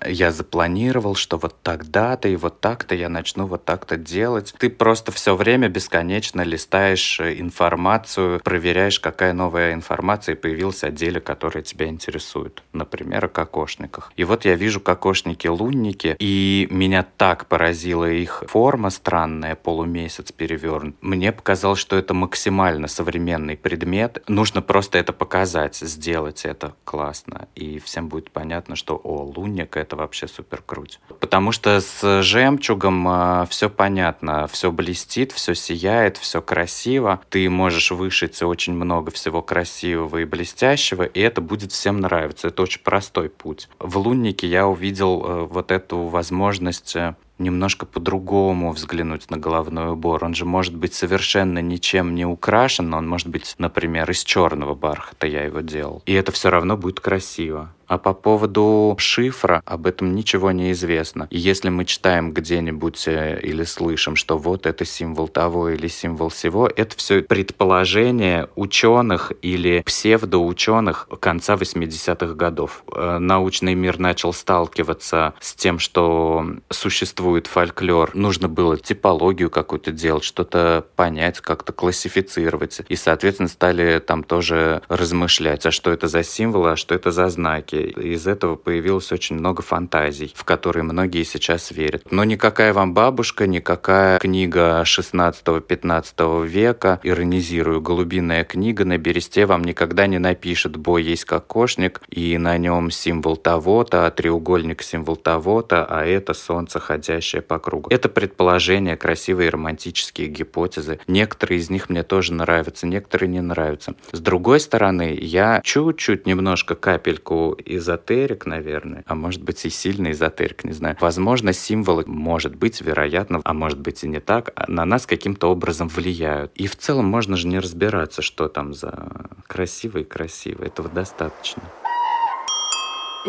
я 0.06 0.30
запланировал, 0.30 1.14
что 1.14 1.38
вот 1.38 1.56
тогда-то 1.62 2.28
и 2.28 2.36
вот 2.36 2.60
так-то 2.60 2.94
я 2.94 3.08
начну 3.08 3.46
вот 3.46 3.64
так-то 3.64 3.96
делать. 3.96 4.54
Ты 4.58 4.68
просто 4.70 5.12
все 5.12 5.34
время 5.34 5.68
бесконечно 5.68 6.42
листаешь 6.42 7.20
э, 7.20 7.40
информацию, 7.40 8.40
проверяешь, 8.40 9.00
какая 9.00 9.32
новая 9.32 9.72
информация 9.72 10.36
появилась 10.36 10.84
о 10.84 10.90
деле, 10.90 11.20
которое 11.20 11.62
тебя 11.62 11.86
интересует 11.86 12.01
интересует. 12.02 12.62
Например, 12.72 13.24
о 13.24 13.28
кокошниках. 13.28 14.12
И 14.16 14.24
вот 14.24 14.44
я 14.44 14.56
вижу 14.56 14.80
кокошники-лунники, 14.80 16.16
и 16.18 16.66
меня 16.70 17.06
так 17.16 17.46
поразила 17.46 18.10
их 18.10 18.42
форма 18.48 18.90
странная, 18.90 19.54
полумесяц 19.54 20.32
перевернут. 20.32 20.96
Мне 21.00 21.32
показалось, 21.32 21.78
что 21.78 21.96
это 21.96 22.14
максимально 22.14 22.88
современный 22.88 23.56
предмет. 23.56 24.22
Нужно 24.28 24.62
просто 24.62 24.98
это 24.98 25.12
показать, 25.12 25.76
сделать 25.76 26.44
это 26.44 26.74
классно. 26.84 27.48
И 27.54 27.78
всем 27.78 28.08
будет 28.08 28.30
понятно, 28.30 28.76
что, 28.76 29.00
о, 29.02 29.22
лунник— 29.22 29.76
это 29.78 29.96
вообще 29.96 30.26
супер 30.26 30.62
круть. 30.64 30.98
Потому 31.20 31.52
что 31.52 31.80
с 31.80 32.22
жемчугом 32.22 33.08
э, 33.08 33.10
а, 33.14 33.46
все 33.46 33.70
понятно, 33.70 34.48
все 34.48 34.72
блестит, 34.72 35.32
все 35.32 35.54
сияет, 35.54 36.16
все 36.16 36.42
красиво. 36.42 37.20
Ты 37.30 37.48
можешь 37.48 37.90
вышить 37.90 38.42
очень 38.42 38.72
много 38.74 39.10
всего 39.10 39.42
красивого 39.42 40.18
и 40.18 40.24
блестящего, 40.24 41.04
и 41.04 41.20
это 41.20 41.40
будет 41.40 41.72
всем 41.72 41.91
всем 41.92 42.00
нравится. 42.00 42.48
Это 42.48 42.62
очень 42.62 42.80
простой 42.82 43.28
путь. 43.28 43.68
В 43.78 43.98
луннике 43.98 44.46
я 44.46 44.66
увидел 44.66 45.24
э, 45.24 45.46
вот 45.50 45.70
эту 45.70 45.98
возможность 46.08 46.96
э, 46.96 47.14
немножко 47.38 47.86
по-другому 47.86 48.72
взглянуть 48.72 49.30
на 49.30 49.36
головной 49.36 49.92
убор. 49.92 50.24
Он 50.24 50.34
же 50.34 50.44
может 50.44 50.74
быть 50.74 50.94
совершенно 50.94 51.60
ничем 51.60 52.14
не 52.14 52.24
украшен, 52.24 52.88
но 52.88 52.98
он 52.98 53.08
может 53.08 53.28
быть, 53.28 53.54
например, 53.58 54.10
из 54.10 54.24
черного 54.24 54.74
бархата 54.74 55.26
я 55.26 55.44
его 55.44 55.60
делал. 55.60 56.02
И 56.06 56.12
это 56.12 56.32
все 56.32 56.50
равно 56.50 56.76
будет 56.76 57.00
красиво. 57.00 57.74
А 57.86 57.98
по 57.98 58.14
поводу 58.14 58.96
шифра 58.98 59.62
об 59.64 59.86
этом 59.86 60.14
ничего 60.14 60.50
не 60.52 60.72
известно. 60.72 61.26
И 61.30 61.38
если 61.38 61.68
мы 61.68 61.84
читаем 61.84 62.32
где-нибудь 62.32 63.08
э, 63.08 63.40
или 63.42 63.64
слышим, 63.64 64.16
что 64.16 64.38
вот 64.38 64.66
это 64.66 64.84
символ 64.84 65.28
того 65.28 65.70
или 65.70 65.88
символ 65.88 66.28
всего, 66.28 66.68
это 66.68 66.96
все 66.96 67.22
предположение 67.22 68.48
ученых 68.56 69.32
или 69.42 69.82
псевдоученых 69.84 71.08
конца 71.20 71.54
80-х 71.54 72.34
годов. 72.34 72.84
Э, 72.94 73.18
научный 73.18 73.74
мир 73.74 73.98
начал 73.98 74.32
сталкиваться 74.32 75.34
с 75.40 75.54
тем, 75.54 75.78
что 75.78 76.46
существует 76.70 77.46
фольклор. 77.46 78.14
Нужно 78.14 78.48
было 78.48 78.76
типологию 78.78 79.50
какую-то 79.50 79.92
делать, 79.92 80.24
что-то 80.24 80.86
понять, 80.96 81.40
как-то 81.40 81.72
классифицировать. 81.72 82.80
И, 82.88 82.96
соответственно, 82.96 83.48
стали 83.48 83.98
там 83.98 84.24
тоже 84.24 84.82
размышлять, 84.88 85.66
а 85.66 85.70
что 85.70 85.90
это 85.90 86.08
за 86.08 86.22
символы, 86.22 86.72
а 86.72 86.76
что 86.76 86.94
это 86.94 87.10
за 87.10 87.28
знаки 87.28 87.81
из 87.82 88.26
этого 88.26 88.56
появилось 88.56 89.12
очень 89.12 89.36
много 89.36 89.62
фантазий, 89.62 90.32
в 90.34 90.44
которые 90.44 90.84
многие 90.84 91.24
сейчас 91.24 91.70
верят. 91.70 92.04
Но 92.10 92.24
никакая 92.24 92.72
вам 92.72 92.94
бабушка, 92.94 93.46
никакая 93.46 94.18
книга 94.18 94.82
16-15 94.84 96.46
века, 96.46 97.00
иронизирую, 97.02 97.80
голубиная 97.80 98.44
книга 98.44 98.84
на 98.84 98.98
бересте 98.98 99.46
вам 99.46 99.64
никогда 99.64 100.06
не 100.06 100.18
напишет 100.18 100.76
«бой 100.76 101.02
есть 101.02 101.24
кокошник», 101.24 102.00
и 102.08 102.38
на 102.38 102.58
нем 102.58 102.90
символ 102.90 103.36
того-то, 103.36 104.06
а 104.06 104.10
треугольник 104.10 104.82
символ 104.82 105.16
того-то, 105.16 105.84
а 105.84 106.04
это 106.04 106.34
солнце, 106.34 106.78
ходящее 106.80 107.42
по 107.42 107.58
кругу. 107.58 107.88
Это 107.90 108.08
предположения, 108.08 108.96
красивые 108.96 109.50
романтические 109.50 110.28
гипотезы. 110.28 111.00
Некоторые 111.06 111.60
из 111.60 111.70
них 111.70 111.88
мне 111.88 112.02
тоже 112.02 112.32
нравятся, 112.34 112.86
некоторые 112.86 113.28
не 113.28 113.40
нравятся. 113.40 113.94
С 114.12 114.20
другой 114.20 114.60
стороны, 114.60 115.18
я 115.20 115.60
чуть-чуть, 115.64 116.26
немножко 116.26 116.74
капельку 116.74 117.56
эзотерик, 117.64 118.46
наверное, 118.46 119.04
а 119.06 119.14
может 119.14 119.42
быть 119.42 119.64
и 119.64 119.70
сильный 119.70 120.12
эзотерик, 120.12 120.64
не 120.64 120.72
знаю. 120.72 120.96
Возможно, 121.00 121.52
символы, 121.52 122.04
может 122.06 122.56
быть, 122.56 122.80
вероятно, 122.80 123.40
а 123.44 123.54
может 123.54 123.80
быть 123.80 124.04
и 124.04 124.08
не 124.08 124.20
так, 124.20 124.52
а 124.54 124.70
на 124.70 124.84
нас 124.84 125.06
каким-то 125.06 125.48
образом 125.48 125.88
влияют. 125.88 126.52
И 126.54 126.66
в 126.66 126.76
целом 126.76 127.06
можно 127.06 127.36
же 127.36 127.46
не 127.46 127.58
разбираться, 127.58 128.22
что 128.22 128.48
там 128.48 128.74
за 128.74 129.10
красиво 129.46 129.98
и 129.98 130.04
красиво. 130.04 130.64
Этого 130.64 130.88
достаточно. 130.88 131.62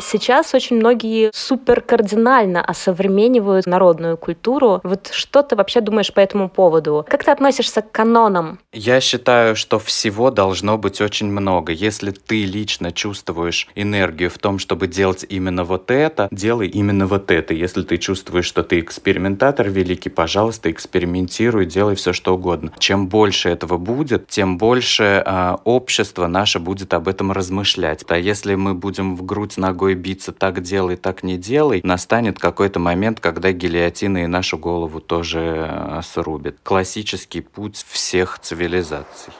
Сейчас 0.01 0.55
очень 0.55 0.77
многие 0.77 1.29
супер 1.33 1.81
кардинально 1.81 2.63
осовременивают 2.63 3.67
народную 3.67 4.17
культуру. 4.17 4.81
Вот 4.83 5.09
что 5.12 5.43
ты 5.43 5.55
вообще 5.55 5.81
думаешь 5.81 6.12
по 6.12 6.19
этому 6.19 6.50
поводу? 6.50 7.05
Как 7.07 7.23
ты 7.23 7.31
относишься 7.31 7.81
к 7.81 7.91
канонам? 7.91 8.59
Я 8.71 9.00
считаю, 9.01 9.55
что 9.55 9.77
всего 9.77 10.31
должно 10.31 10.77
быть 10.77 11.00
очень 11.00 11.27
много. 11.27 11.71
Если 11.71 12.12
ты 12.12 12.45
лично 12.45 12.91
чувствуешь 12.91 13.67
энергию 13.75 14.31
в 14.31 14.39
том, 14.39 14.57
чтобы 14.57 14.88
делать 14.88 15.25
именно 15.29 15.63
вот 15.63 15.91
это, 15.91 16.27
делай 16.31 16.67
именно 16.67 17.05
вот 17.05 17.29
это. 17.29 17.53
Если 17.53 17.83
ты 17.83 17.97
чувствуешь, 17.97 18.45
что 18.45 18.63
ты 18.63 18.79
экспериментатор 18.79 19.69
великий, 19.69 20.09
пожалуйста, 20.09 20.71
экспериментируй, 20.71 21.65
делай 21.65 21.95
все, 21.95 22.13
что 22.13 22.33
угодно. 22.33 22.71
Чем 22.79 23.07
больше 23.07 23.50
этого 23.50 23.77
будет, 23.77 24.27
тем 24.27 24.57
больше 24.57 25.23
э, 25.25 25.57
общество 25.65 26.25
наше 26.25 26.59
будет 26.59 26.93
об 26.95 27.07
этом 27.07 27.31
размышлять. 27.31 28.03
А 28.07 28.17
если 28.17 28.55
мы 28.55 28.73
будем 28.73 29.15
в 29.15 29.23
грудь 29.23 29.57
ногой 29.57 29.82
ногой 29.83 29.95
биться, 29.95 30.31
так 30.31 30.61
делай, 30.61 30.95
так 30.95 31.23
не 31.23 31.37
делай, 31.37 31.81
настанет 31.83 32.39
какой-то 32.39 32.79
момент, 32.79 33.19
когда 33.19 33.51
гильотина 33.51 34.23
и 34.23 34.27
нашу 34.27 34.57
голову 34.57 35.01
тоже 35.01 35.67
э, 35.69 36.01
срубит. 36.03 36.57
Классический 36.63 37.41
путь 37.41 37.85
всех 37.89 38.39
цивилизаций 38.39 39.33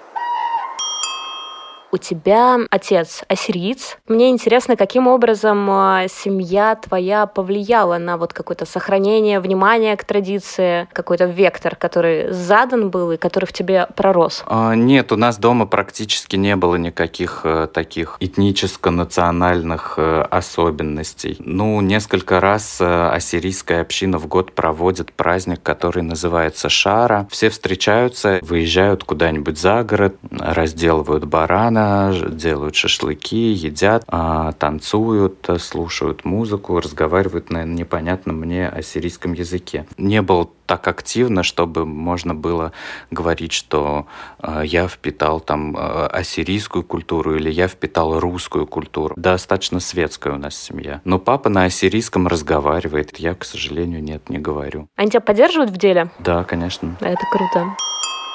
у 1.94 1.98
тебя 1.98 2.58
отец 2.72 3.24
ассириец. 3.28 4.00
Мне 4.08 4.32
интересно, 4.32 4.76
каким 4.76 5.08
образом 5.08 5.70
а, 5.70 6.08
семья 6.08 6.76
твоя 6.76 7.28
повлияла 7.28 8.00
на 8.00 8.18
вот 8.18 8.34
какое-то 8.34 8.66
сохранение 8.66 9.40
внимания 9.40 9.96
к 9.96 10.04
традиции, 10.04 10.88
какой-то 10.92 11.26
вектор, 11.26 11.76
который 11.76 12.32
задан 12.32 12.90
был 12.90 13.12
и 13.12 13.18
который 13.18 13.46
в 13.46 13.54
тебе 13.54 13.88
пророс? 13.96 14.44
А, 14.48 14.74
нет, 14.74 15.12
у 15.12 15.18
нас 15.18 15.38
дома 15.38 15.68
практически 15.68 16.36
не 16.36 16.56
было 16.56 16.78
никаких 16.78 17.42
э, 17.44 17.68
таких 17.72 18.18
этническо-национальных 18.20 19.94
э, 19.98 20.22
особенностей. 20.32 21.36
Ну, 21.40 21.80
несколько 21.82 22.40
раз 22.40 22.82
э, 22.82 23.10
ассирийская 23.10 23.82
община 23.82 24.18
в 24.18 24.26
год 24.26 24.54
проводит 24.54 25.14
праздник, 25.14 25.62
который 25.62 26.02
называется 26.02 26.70
Шара. 26.70 27.28
Все 27.30 27.52
встречаются, 27.52 28.40
выезжают 28.42 29.04
куда-нибудь 29.04 29.60
за 29.60 29.84
город, 29.84 30.16
разделывают 30.32 31.26
барана, 31.26 31.83
делают 32.30 32.76
шашлыки, 32.76 33.52
едят, 33.54 34.04
а, 34.08 34.52
танцуют, 34.54 35.48
слушают 35.60 36.26
музыку, 36.26 36.80
разговаривают 36.80 37.50
на 37.50 37.64
непонятном 37.64 38.38
мне 38.38 38.68
ассирийском 38.68 39.34
языке. 39.34 39.86
Не 39.98 40.22
был 40.22 40.52
так 40.66 40.88
активно, 40.88 41.44
чтобы 41.44 41.86
можно 41.86 42.34
было 42.34 42.72
говорить, 43.12 43.52
что 43.52 44.08
э, 44.42 44.64
я 44.66 44.88
впитал 44.88 45.40
там 45.40 45.76
э, 45.76 46.08
ассирийскую 46.08 46.84
культуру 46.84 47.36
или 47.36 47.52
я 47.52 47.68
впитал 47.68 48.20
русскую 48.20 48.66
культуру. 48.66 49.14
Достаточно 49.18 49.80
светская 49.80 50.34
у 50.34 50.38
нас 50.38 50.56
семья. 50.56 51.02
Но 51.04 51.20
папа 51.20 51.50
на 51.50 51.66
ассирийском 51.66 52.28
разговаривает. 52.28 53.18
Я, 53.18 53.36
к 53.36 53.44
сожалению, 53.44 54.02
нет, 54.02 54.30
не 54.30 54.40
говорю. 54.40 54.88
Они 54.96 55.10
тебя 55.10 55.22
поддерживают 55.22 55.70
в 55.70 55.78
деле? 55.78 56.10
Да, 56.20 56.44
конечно. 56.44 56.96
Это 57.02 57.24
круто. 57.32 57.76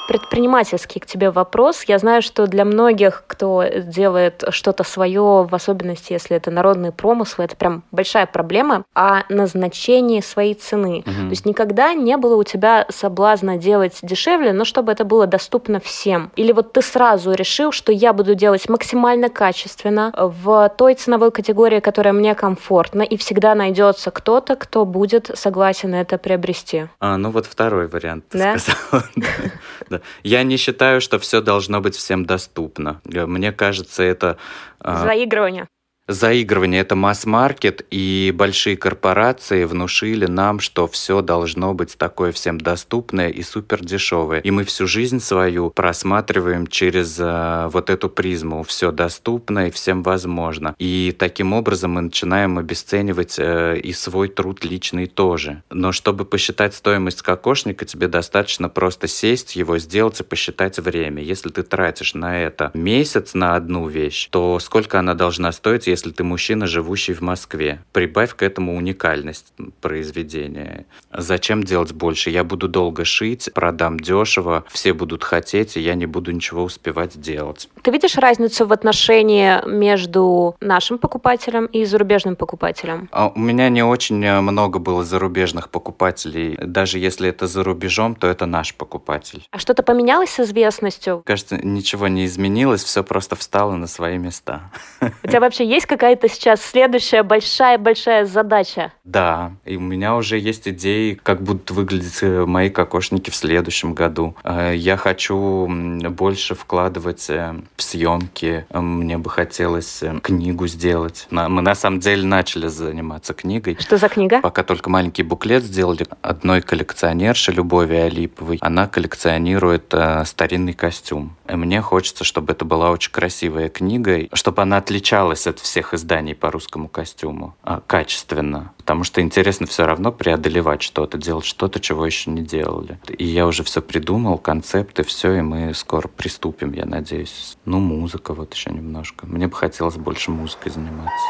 Предпринимательский 0.09 0.99
к 0.99 1.05
тебе 1.05 1.29
вопрос. 1.29 1.83
Я 1.83 1.99
знаю, 1.99 2.23
что 2.23 2.47
для 2.47 2.65
многих, 2.65 3.23
кто 3.27 3.63
делает 3.63 4.43
что-то 4.49 4.83
свое, 4.83 5.47
в 5.47 5.53
особенности, 5.53 6.13
если 6.13 6.35
это 6.35 6.49
народные 6.49 6.91
промыслы, 6.91 7.43
это 7.43 7.55
прям 7.55 7.83
большая 7.91 8.25
проблема, 8.25 8.85
о 8.95 9.21
назначении 9.29 10.21
своей 10.21 10.55
цены. 10.55 11.03
Угу. 11.05 11.11
То 11.11 11.29
есть 11.29 11.45
никогда 11.45 11.93
не 11.93 12.17
было 12.17 12.37
у 12.37 12.43
тебя 12.43 12.87
соблазна 12.89 13.57
делать 13.57 13.99
дешевле, 14.01 14.51
но 14.51 14.65
чтобы 14.65 14.91
это 14.91 15.05
было 15.05 15.27
доступно 15.27 15.79
всем. 15.79 16.31
Или 16.35 16.53
вот 16.53 16.73
ты 16.73 16.81
сразу 16.81 17.33
решил, 17.33 17.71
что 17.71 17.91
я 17.91 18.11
буду 18.11 18.33
делать 18.33 18.67
максимально 18.67 19.29
качественно 19.29 20.11
в 20.17 20.73
той 20.75 20.95
ценовой 20.95 21.29
категории, 21.29 21.81
которая 21.81 22.13
мне 22.13 22.33
комфортна, 22.33 23.03
и 23.03 23.15
всегда 23.15 23.53
найдется 23.53 24.09
кто-то, 24.09 24.55
кто 24.55 24.85
будет 24.85 25.29
согласен 25.35 25.93
это 25.93 26.17
приобрести. 26.17 26.87
А, 26.99 27.17
ну 27.17 27.29
вот 27.29 27.45
второй 27.45 27.85
вариант 27.85 28.25
ты 28.29 28.39
да? 28.39 28.57
сказала. 28.57 29.03
да. 29.91 29.98
Я 30.23 30.43
не 30.43 30.57
считаю, 30.57 31.01
что 31.01 31.19
все 31.19 31.41
должно 31.41 31.81
быть 31.81 31.95
всем 31.95 32.25
доступно. 32.25 33.01
Мне 33.05 33.51
кажется, 33.51 34.03
это... 34.03 34.37
А, 34.79 35.05
Заигрывание 35.05 35.67
заигрывание, 36.09 36.81
это 36.81 36.95
масс-маркет, 36.95 37.85
и 37.91 38.33
большие 38.35 38.75
корпорации 38.75 39.63
внушили 39.63 40.25
нам, 40.25 40.59
что 40.59 40.87
все 40.87 41.21
должно 41.21 41.75
быть 41.75 41.97
такое 41.97 42.31
всем 42.31 42.59
доступное 42.59 43.29
и 43.29 43.43
супер 43.43 43.85
дешевое. 43.85 44.39
И 44.39 44.49
мы 44.49 44.63
всю 44.63 44.87
жизнь 44.87 45.19
свою 45.19 45.69
просматриваем 45.69 46.65
через 46.65 47.17
э, 47.19 47.69
вот 47.71 47.91
эту 47.91 48.09
призму. 48.09 48.63
Все 48.63 48.91
доступно 48.91 49.67
и 49.67 49.71
всем 49.71 50.01
возможно. 50.01 50.75
И 50.79 51.15
таким 51.17 51.53
образом 51.53 51.91
мы 51.91 52.01
начинаем 52.01 52.57
обесценивать 52.57 53.35
э, 53.37 53.79
и 53.79 53.93
свой 53.93 54.29
труд 54.29 54.65
личный 54.65 55.05
тоже. 55.05 55.61
Но 55.69 55.91
чтобы 55.91 56.25
посчитать 56.25 56.73
стоимость 56.73 57.21
кокошника, 57.21 57.85
тебе 57.85 58.07
достаточно 58.07 58.67
просто 58.67 59.07
сесть, 59.07 59.55
его 59.55 59.77
сделать 59.77 60.19
и 60.19 60.23
посчитать 60.23 60.79
время. 60.79 61.21
Если 61.21 61.49
ты 61.49 61.61
тратишь 61.61 62.15
на 62.15 62.41
это 62.41 62.71
месяц 62.73 63.35
на 63.35 63.55
одну 63.55 63.87
вещь, 63.87 64.27
то 64.31 64.57
сколько 64.57 64.97
она 64.97 65.13
должна 65.13 65.51
стоить, 65.51 65.85
если 65.85 65.98
если 65.99 66.11
ты 66.11 66.23
мужчина, 66.23 66.65
живущий 66.65 67.13
в 67.13 67.21
Москве. 67.21 67.81
Прибавь 67.91 68.33
к 68.33 68.41
этому 68.41 68.77
уникальность 68.77 69.53
произведения. 69.81 70.85
Зачем 71.11 71.63
делать 71.63 71.91
больше? 71.91 72.29
Я 72.29 72.45
буду 72.45 72.69
долго 72.69 73.03
шить, 73.03 73.49
продам 73.53 73.99
дешево, 73.99 74.63
все 74.71 74.93
будут 74.93 75.25
хотеть, 75.25 75.75
и 75.75 75.81
я 75.81 75.95
не 75.95 76.05
буду 76.05 76.31
ничего 76.31 76.63
успевать 76.63 77.19
делать. 77.19 77.67
Ты 77.83 77.91
видишь 77.91 78.15
разницу 78.15 78.65
в 78.65 78.71
отношении 78.71 79.67
между 79.67 80.55
нашим 80.61 80.97
покупателем 80.97 81.65
и 81.65 81.83
зарубежным 81.83 82.37
покупателем? 82.37 83.09
А 83.11 83.27
у 83.27 83.39
меня 83.39 83.67
не 83.67 83.83
очень 83.83 84.23
э, 84.23 84.39
много 84.39 84.79
было 84.79 85.03
зарубежных 85.03 85.69
покупателей. 85.69 86.57
Даже 86.61 86.97
если 86.97 87.27
это 87.27 87.47
за 87.47 87.63
рубежом, 87.63 88.15
то 88.15 88.27
это 88.27 88.45
наш 88.45 88.73
покупатель. 88.73 89.45
А 89.51 89.59
что-то 89.59 89.83
поменялось 89.83 90.29
с 90.29 90.39
известностью? 90.39 91.23
Кажется, 91.25 91.57
ничего 91.57 92.07
не 92.07 92.25
изменилось, 92.25 92.83
все 92.83 93.03
просто 93.03 93.35
встало 93.35 93.75
на 93.75 93.87
свои 93.87 94.17
места. 94.17 94.71
У 95.01 95.27
тебя 95.27 95.41
вообще 95.41 95.65
есть 95.65 95.88
какая-то 95.89 96.29
сейчас 96.29 96.61
следующая 96.61 97.23
большая-большая 97.23 98.25
задача? 98.25 98.93
Да, 99.03 99.53
и 99.65 99.75
у 99.75 99.79
меня 99.79 100.15
уже 100.15 100.37
есть 100.37 100.67
идеи, 100.67 101.19
как 101.21 101.41
будут 101.41 101.71
выглядеть 101.71 102.19
э, 102.21 102.45
мои 102.45 102.69
кокошники 102.69 103.31
в 103.31 103.35
следующем 103.35 103.95
году. 103.95 104.35
Э, 104.43 104.73
я 104.75 104.97
хочу 104.97 105.67
больше 105.67 106.53
вкладывать 106.53 107.27
э, 107.29 107.55
в 107.75 107.81
съемки. 107.81 108.65
Мне 108.71 109.17
бы 109.17 109.31
хотелось 109.31 110.03
книгу 110.21 110.67
сделать. 110.67 111.27
Мы 111.31 111.61
на 111.61 111.73
самом 111.73 111.99
деле 111.99 112.23
начали 112.23 112.67
заниматься 112.67 113.33
книгой. 113.33 113.77
Что 113.79 113.97
за 113.97 114.09
книга? 114.09 114.41
Пока 114.41 114.63
только 114.63 114.91
маленький 114.91 115.23
буклет 115.23 115.63
сделали 115.63 116.05
одной 116.21 116.61
коллекционерши 116.61 117.51
Любови 117.51 117.95
Алиповой. 117.95 118.59
Она 118.61 118.87
коллекционирует 118.87 119.91
старинный 120.25 120.73
костюм. 120.73 121.35
И 121.49 121.55
мне 121.55 121.81
хочется, 121.81 122.23
чтобы 122.23 122.53
это 122.53 122.63
была 122.63 122.91
очень 122.91 123.11
красивая 123.11 123.69
книга, 123.69 124.27
чтобы 124.33 124.61
она 124.61 124.77
отличалась 124.77 125.47
от 125.47 125.57
всех 125.57 125.68
всех 125.69 125.93
изданий 125.93 126.33
по 126.33 126.49
русскому 126.49 126.87
костюму 126.87 127.55
а, 127.63 127.81
качественно, 127.85 128.73
потому 128.77 129.03
что 129.03 129.21
интересно 129.21 129.67
все 129.67 129.85
равно 129.85 130.11
преодолевать 130.11 130.81
что-то, 130.81 131.19
делать 131.19 131.45
что-то, 131.45 131.79
чего 131.79 132.05
еще 132.05 132.31
не 132.31 132.41
делали. 132.41 132.99
И 133.17 133.23
я 133.23 133.45
уже 133.45 133.63
все 133.63 133.81
придумал, 133.81 134.39
концепты, 134.39 135.03
все, 135.03 135.35
и 135.35 135.41
мы 135.41 135.75
скоро 135.75 136.07
приступим, 136.07 136.73
я 136.73 136.85
надеюсь. 136.85 137.55
Ну, 137.65 137.79
музыка 137.79 138.33
вот 138.33 138.53
еще 138.53 138.71
немножко. 138.71 139.27
Мне 139.27 139.47
бы 139.47 139.55
хотелось 139.55 139.95
больше 139.95 140.31
музыкой 140.31 140.71
заниматься. 140.71 141.25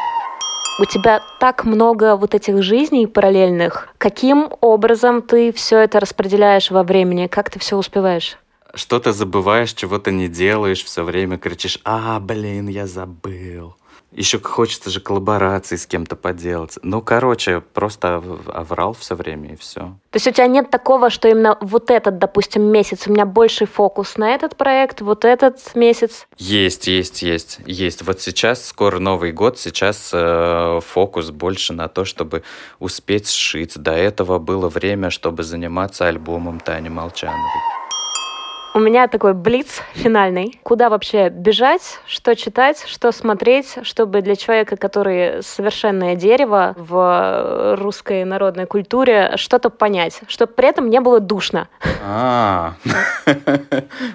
У 0.80 0.86
тебя 0.86 1.22
так 1.38 1.66
много 1.66 2.16
вот 2.16 2.34
этих 2.34 2.62
жизней 2.62 3.06
параллельных. 3.06 3.90
Каким 3.98 4.48
образом 4.62 5.20
ты 5.20 5.52
все 5.52 5.80
это 5.80 6.00
распределяешь 6.00 6.70
во 6.70 6.82
времени? 6.82 7.26
Как 7.26 7.50
ты 7.50 7.58
все 7.58 7.76
успеваешь? 7.76 8.38
Что-то 8.74 9.12
забываешь, 9.12 9.74
чего-то 9.74 10.10
не 10.12 10.28
делаешь, 10.28 10.82
все 10.82 11.02
время 11.02 11.36
кричишь, 11.36 11.80
а, 11.84 12.18
блин, 12.20 12.68
я 12.68 12.86
забыл. 12.86 13.74
Еще 14.12 14.40
хочется 14.40 14.90
же 14.90 15.00
коллаборации 15.00 15.76
с 15.76 15.86
кем-то 15.86 16.16
поделать. 16.16 16.78
Ну, 16.82 17.00
короче, 17.00 17.60
просто 17.60 18.22
оврал 18.46 18.92
все 18.92 19.14
время 19.14 19.52
и 19.52 19.56
все. 19.56 19.80
То 20.10 20.16
есть 20.16 20.26
у 20.26 20.32
тебя 20.32 20.48
нет 20.48 20.70
такого, 20.70 21.10
что 21.10 21.28
именно 21.28 21.56
вот 21.60 21.90
этот, 21.90 22.18
допустим, 22.18 22.62
месяц, 22.62 23.06
у 23.06 23.12
меня 23.12 23.24
больший 23.24 23.68
фокус 23.68 24.16
на 24.16 24.30
этот 24.34 24.56
проект, 24.56 25.00
вот 25.00 25.24
этот 25.24 25.74
месяц? 25.76 26.26
Есть, 26.36 26.88
есть, 26.88 27.22
есть, 27.22 27.60
есть. 27.66 28.02
Вот 28.02 28.20
сейчас, 28.20 28.66
скоро 28.66 28.98
Новый 28.98 29.30
год, 29.30 29.58
сейчас 29.58 30.10
э, 30.12 30.80
фокус 30.84 31.30
больше 31.30 31.72
на 31.72 31.88
то, 31.88 32.04
чтобы 32.04 32.42
успеть 32.80 33.28
сшить. 33.28 33.78
До 33.78 33.92
этого 33.92 34.38
было 34.38 34.68
время, 34.68 35.10
чтобы 35.10 35.44
заниматься 35.44 36.08
альбомом 36.08 36.58
Тани 36.58 36.88
Молчановой. 36.88 37.79
У 38.72 38.78
меня 38.78 39.08
такой 39.08 39.34
блиц 39.34 39.82
финальный. 39.94 40.60
Куда 40.62 40.90
вообще 40.90 41.28
бежать, 41.28 41.98
что 42.06 42.36
читать, 42.36 42.84
что 42.86 43.10
смотреть, 43.10 43.78
чтобы 43.82 44.22
для 44.22 44.36
человека, 44.36 44.76
который 44.76 45.42
совершенное 45.42 46.14
дерево 46.14 46.74
в 46.78 47.76
русской 47.80 48.24
народной 48.24 48.66
культуре, 48.66 49.32
что-то 49.34 49.70
понять, 49.70 50.20
чтобы 50.28 50.52
при 50.52 50.68
этом 50.68 50.88
не 50.88 51.00
было 51.00 51.18
душно. 51.18 51.68
А, 52.04 52.74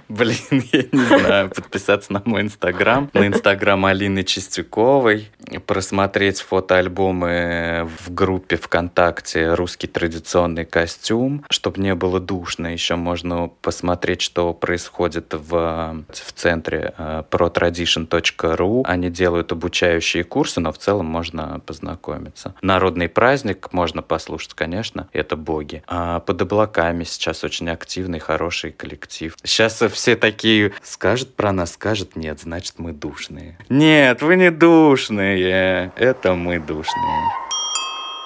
блин, 0.08 0.63
я 0.72 0.84
не 0.89 1.04
знаю, 1.04 1.50
подписаться 1.50 2.13
на 2.13 2.22
мой 2.24 2.41
инстаграм, 2.41 3.10
на 3.13 3.28
инстаграм 3.28 3.84
Алины 3.86 4.24
Чистяковой, 4.24 5.30
просмотреть 5.65 6.39
фотоальбомы 6.39 7.89
в 8.00 8.13
группе 8.13 8.56
ВКонтакте 8.56 9.54
«Русский 9.54 9.88
традиционный 9.88 10.63
костюм», 10.63 11.44
чтобы 11.50 11.82
не 11.82 11.94
было 11.94 12.22
душно, 12.22 12.68
еще 12.68 12.96
можно 12.96 13.50
посмотреть, 13.62 14.22
что 14.22 14.44
происходит 14.53 15.34
в, 15.34 16.05
в 16.10 16.31
центре 16.34 16.93
э, 16.97 17.23
protradition.ru. 17.29 18.81
Они 18.86 19.10
делают 19.10 19.51
обучающие 19.51 20.23
курсы, 20.23 20.60
но 20.60 20.71
в 20.71 20.77
целом 20.77 21.05
можно 21.05 21.62
познакомиться. 21.65 22.55
Народный 22.62 23.10
праздник 23.10 23.71
можно 23.73 24.01
послушать, 24.01 24.53
конечно, 24.53 25.08
это 25.13 25.36
боги. 25.36 25.84
А 25.88 26.19
под 26.19 26.41
облаками 26.41 27.03
сейчас 27.03 27.43
очень 27.43 27.69
активный, 27.69 28.19
хороший 28.19 28.71
коллектив. 28.71 29.36
Сейчас 29.43 29.81
все 29.91 30.15
такие 30.15 30.73
скажут 30.84 31.36
про 31.36 31.51
нас, 31.51 31.73
скажут 31.73 32.15
нет, 32.15 32.41
значит 32.41 32.75
мы 32.77 32.93
душные. 32.93 33.58
Нет, 33.69 34.21
вы 34.21 34.36
не 34.36 34.51
душные, 34.51 35.91
это 35.95 36.34
мы 36.34 36.60
душные 36.60 37.45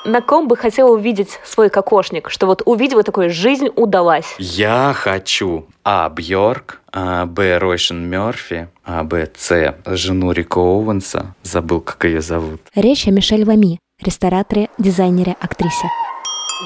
на 0.06 0.22
ком 0.22 0.48
бы 0.48 0.56
хотела 0.58 0.90
увидеть 0.92 1.40
свой 1.44 1.70
кокошник? 1.70 2.30
Что 2.30 2.48
вот 2.48 2.62
увидела 2.66 3.04
такое, 3.04 3.30
жизнь 3.30 3.68
удалась. 3.76 4.36
Я 4.38 4.94
хочу 4.96 5.66
А. 5.84 6.10
Бьорк, 6.10 6.82
а, 6.92 7.26
Б. 7.26 7.58
Ройшен 7.58 8.08
Мерфи, 8.10 8.68
А. 8.86 9.04
Б. 9.04 9.28
С. 9.38 9.76
Жену 9.86 10.32
Рико 10.32 10.60
Оуэнса. 10.62 11.36
Забыл, 11.44 11.82
как 11.82 12.06
ее 12.06 12.22
зовут. 12.22 12.62
Речь 12.76 13.08
о 13.08 13.12
Мишель 13.12 13.46
Вами, 13.46 13.80
рестораторе, 14.02 14.70
дизайнере, 14.78 15.36
актрисе. 15.40 15.88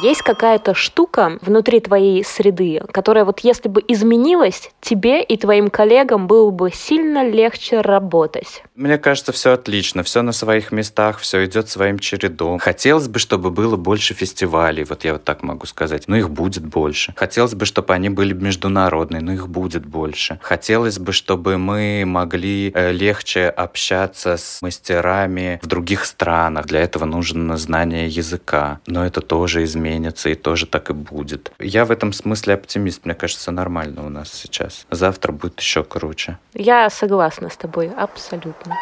Есть 0.01 0.23
какая-то 0.23 0.73
штука 0.73 1.38
внутри 1.41 1.79
твоей 1.79 2.23
среды, 2.23 2.82
которая 2.91 3.25
вот 3.25 3.41
если 3.41 3.69
бы 3.69 3.84
изменилась, 3.88 4.71
тебе 4.82 5.21
и 5.21 5.38
твоим 5.38 5.69
коллегам 5.69 6.25
было 6.25 6.49
бы 6.49 6.71
сильно 6.73 7.27
легче 7.27 7.82
работать? 7.82 8.63
Мне 8.73 8.97
кажется, 8.97 9.32
все 9.32 9.51
отлично, 9.51 10.01
все 10.01 10.23
на 10.23 10.32
своих 10.32 10.71
местах, 10.71 11.19
все 11.19 11.45
идет 11.45 11.69
своим 11.69 11.99
чередом. 11.99 12.58
Хотелось 12.58 13.08
бы, 13.08 13.19
чтобы 13.19 13.51
было 13.51 13.75
больше 13.75 14.15
фестивалей, 14.15 14.84
вот 14.84 15.03
я 15.03 15.13
вот 15.13 15.25
так 15.25 15.43
могу 15.43 15.67
сказать, 15.67 16.08
но 16.08 16.17
их 16.17 16.32
будет 16.32 16.65
больше. 16.65 17.13
Хотелось 17.15 17.53
бы, 17.53 17.65
чтобы 17.65 17.93
они 17.93 18.10
были 18.10 18.34
международные, 18.34 19.21
но 19.21 19.32
их 19.32 19.47
будет 19.47 19.86
больше. 19.86 20.39
Хотелось 20.41 20.97
бы, 20.97 21.13
чтобы 21.13 21.60
мы 21.60 22.03
могли 22.08 22.71
э, 22.73 22.91
легче 22.91 23.47
общаться 23.47 24.38
с 24.38 24.60
мастерами 24.63 25.60
в 25.62 25.67
других 25.67 26.06
странах. 26.06 26.65
Для 26.65 26.82
этого 26.82 27.06
нужно 27.06 27.58
знание 27.58 28.08
языка, 28.08 28.79
но 28.88 29.06
это 29.06 29.21
тоже 29.21 29.63
изменится 29.63 29.83
изменится, 29.84 30.30
и 30.30 30.36
тоже 30.36 30.65
так 30.65 30.89
и 30.89 30.93
будет. 30.93 31.52
Я 31.60 31.86
в 31.86 31.91
этом 31.91 32.13
смысле 32.13 32.56
оптимист. 32.56 33.06
Мне 33.06 33.13
кажется, 33.15 33.52
нормально 33.52 34.06
у 34.06 34.10
нас 34.10 34.32
сейчас. 34.32 34.86
Завтра 34.89 35.32
будет 35.32 35.60
еще 35.60 35.84
круче. 35.84 36.38
Я 36.54 36.89
согласна 36.89 37.50
с 37.50 37.58
тобой, 37.58 37.91
абсолютно. 37.98 38.78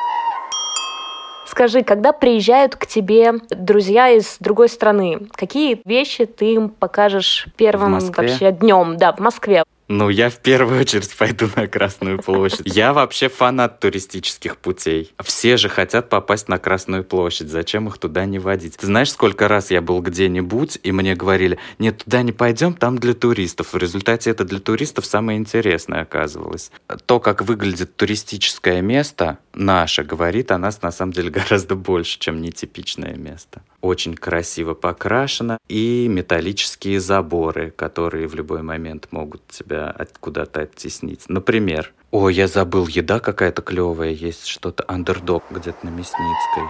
Скажи, 1.46 1.84
когда 1.84 2.14
приезжают 2.14 2.76
к 2.78 2.86
тебе 2.86 3.34
друзья 3.50 4.10
из 4.10 4.38
другой 4.40 4.70
страны, 4.70 5.28
какие 5.34 5.82
вещи 5.84 6.26
ты 6.26 6.54
им 6.54 6.70
покажешь 6.70 7.48
первым 7.58 8.00
вообще 8.00 8.52
днем, 8.52 8.96
да, 8.98 9.12
в 9.12 9.20
Москве? 9.20 9.64
Ну, 9.94 10.08
я 10.08 10.30
в 10.30 10.38
первую 10.38 10.80
очередь 10.80 11.14
пойду 11.18 11.50
на 11.54 11.68
Красную 11.68 12.18
площадь. 12.18 12.62
Я 12.64 12.94
вообще 12.94 13.28
фанат 13.28 13.82
туристических 13.82 14.56
путей. 14.56 15.14
Все 15.22 15.58
же 15.58 15.68
хотят 15.68 16.08
попасть 16.08 16.48
на 16.48 16.60
Красную 16.60 17.04
площадь. 17.04 17.50
Зачем 17.50 17.90
их 17.90 17.98
туда 17.98 18.24
не 18.24 18.40
водить? 18.40 18.78
Ты 18.78 18.86
знаешь, 18.86 19.12
сколько 19.12 19.50
раз 19.50 19.70
я 19.70 19.82
был 19.82 20.02
где-нибудь, 20.02 20.80
и 20.82 20.94
мне 20.94 21.14
говорили, 21.14 21.60
нет, 21.78 22.06
туда 22.06 22.22
не 22.22 22.32
пойдем, 22.32 22.74
там 22.74 23.00
для 23.00 23.14
туристов. 23.14 23.74
В 23.74 23.78
результате 23.78 24.30
это 24.30 24.46
для 24.46 24.60
туристов 24.60 25.06
самое 25.06 25.38
интересное 25.38 26.04
оказывалось. 26.04 26.72
То, 27.06 27.20
как 27.20 27.42
выглядит 27.42 27.98
туристическое 27.98 28.82
место, 28.82 29.40
наше, 29.54 30.06
говорит 30.06 30.54
о 30.54 30.58
нас 30.58 30.82
на 30.82 30.94
самом 30.94 31.12
деле 31.12 31.30
гораздо 31.32 31.76
больше, 31.76 32.18
чем 32.18 32.42
нетипичное 32.42 33.16
место 33.16 33.62
очень 33.82 34.16
красиво 34.16 34.74
покрашено, 34.74 35.58
и 35.68 36.08
металлические 36.08 37.00
заборы, 37.00 37.72
которые 37.72 38.28
в 38.28 38.36
любой 38.36 38.62
момент 38.62 39.08
могут 39.12 39.48
тебя 39.48 39.96
куда-то 40.20 40.62
оттеснить. 40.62 41.26
Например, 41.28 41.92
ой, 42.12 42.34
я 42.34 42.48
забыл, 42.48 42.88
еда 42.88 43.20
какая-то 43.20 43.62
клевая 43.62 44.12
есть, 44.12 44.46
что-то 44.46 44.86
андердог 44.88 45.44
где-то 45.50 45.86
на 45.86 45.90
Мясницкой. 45.90 46.64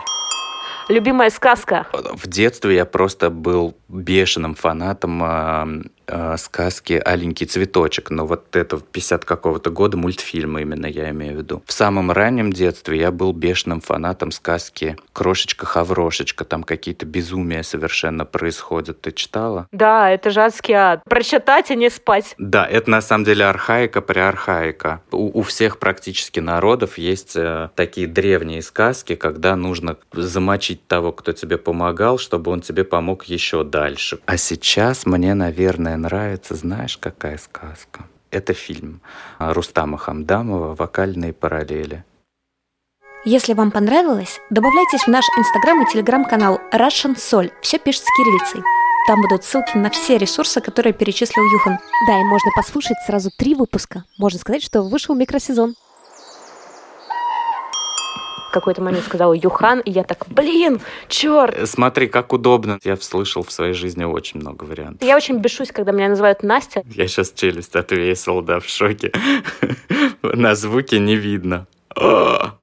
Любимая 0.89 1.29
сказка? 1.29 1.87
В 1.93 2.27
детстве 2.27 2.75
я 2.75 2.85
просто 2.85 3.29
был 3.29 3.75
бешеным 3.87 4.55
фанатом 4.55 5.91
э, 6.11 6.33
э, 6.33 6.37
сказки 6.37 7.01
«Аленький 7.03 7.47
цветочек». 7.47 8.09
Но 8.09 8.25
вот 8.25 8.55
это 8.55 8.77
50 8.77 9.25
какого-то 9.25 9.69
года 9.69 9.97
мультфильма 9.97 10.61
именно 10.61 10.85
я 10.85 11.09
имею 11.11 11.35
в 11.35 11.37
виду. 11.37 11.63
В 11.65 11.73
самом 11.73 12.11
раннем 12.11 12.51
детстве 12.51 12.99
я 12.99 13.11
был 13.11 13.33
бешеным 13.33 13.81
фанатом 13.81 14.31
сказки 14.31 14.97
«Крошечка-хаврошечка». 15.13 16.45
Там 16.45 16.63
какие-то 16.63 17.05
безумия 17.05 17.63
совершенно 17.63 18.25
происходят. 18.25 19.01
Ты 19.01 19.11
читала? 19.11 19.67
Да, 19.71 20.09
это 20.09 20.29
же 20.29 20.41
адский 20.41 20.73
ад. 20.73 21.03
Прочитать 21.05 21.71
и 21.71 21.75
не 21.75 21.89
спать. 21.89 22.35
Да, 22.37 22.65
это 22.65 22.89
на 22.89 23.01
самом 23.01 23.25
деле 23.25 23.45
архаика 23.45 24.01
при 24.01 24.19
архаика. 24.19 25.01
У, 25.11 25.39
у 25.39 25.41
всех 25.43 25.79
практически 25.79 26.39
народов 26.39 26.97
есть 26.97 27.35
э, 27.35 27.69
такие 27.75 28.07
древние 28.07 28.61
сказки, 28.61 29.15
когда 29.15 29.55
нужно 29.55 29.97
замочить 30.13 30.87
того, 30.87 31.11
кто 31.11 31.31
тебе 31.31 31.57
помогал, 31.57 32.17
чтобы 32.17 32.51
он 32.51 32.61
тебе 32.61 32.83
помог 32.83 33.25
еще 33.25 33.63
дальше. 33.63 34.19
А 34.25 34.37
сейчас 34.37 35.05
мне, 35.05 35.33
наверное, 35.33 35.97
нравится, 36.01 36.55
знаешь, 36.55 36.97
какая 36.97 37.37
сказка? 37.37 38.05
Это 38.31 38.53
фильм 38.53 39.01
Рустама 39.39 39.97
Хамдамова 39.97 40.75
«Вокальные 40.75 41.33
параллели». 41.33 42.03
Если 43.23 43.53
вам 43.53 43.71
понравилось, 43.71 44.39
добавляйтесь 44.49 45.03
в 45.03 45.07
наш 45.07 45.25
инстаграм 45.37 45.83
и 45.83 45.91
телеграм-канал 45.91 46.59
Russian 46.73 47.15
Соль. 47.17 47.51
Все 47.61 47.77
пишется 47.77 48.09
кириллицей. 48.17 48.63
Там 49.07 49.21
будут 49.21 49.43
ссылки 49.43 49.77
на 49.77 49.89
все 49.89 50.17
ресурсы, 50.17 50.59
которые 50.61 50.93
перечислил 50.93 51.43
Юхан. 51.53 51.77
Да, 52.07 52.19
и 52.19 52.23
можно 52.23 52.49
послушать 52.55 52.97
сразу 53.05 53.29
три 53.37 53.53
выпуска. 53.53 54.05
Можно 54.17 54.39
сказать, 54.39 54.63
что 54.63 54.81
вышел 54.81 55.13
микросезон 55.13 55.75
какой-то 58.51 58.81
момент 58.81 59.05
сказала 59.05 59.33
Юхан, 59.33 59.79
и 59.79 59.91
я 59.91 60.03
так, 60.03 60.25
блин, 60.27 60.79
черт. 61.07 61.55
Э, 61.57 61.65
смотри, 61.65 62.07
как 62.07 62.33
удобно. 62.33 62.79
Я 62.83 62.97
слышал 62.97 63.43
в 63.43 63.51
своей 63.51 63.73
жизни 63.73 64.03
очень 64.03 64.39
много 64.39 64.65
вариантов. 64.65 65.07
Я 65.07 65.15
очень 65.15 65.39
бешусь, 65.39 65.71
когда 65.71 65.91
меня 65.91 66.09
называют 66.09 66.43
Настя. 66.43 66.83
Я 66.85 67.07
сейчас 67.07 67.31
челюсть 67.31 67.75
отвесил, 67.75 68.41
да, 68.41 68.59
в 68.59 68.67
шоке. 68.67 69.11
На 70.21 70.55
звуке 70.55 70.99
не 70.99 71.15
видно. 71.15 71.67
О! 71.95 72.60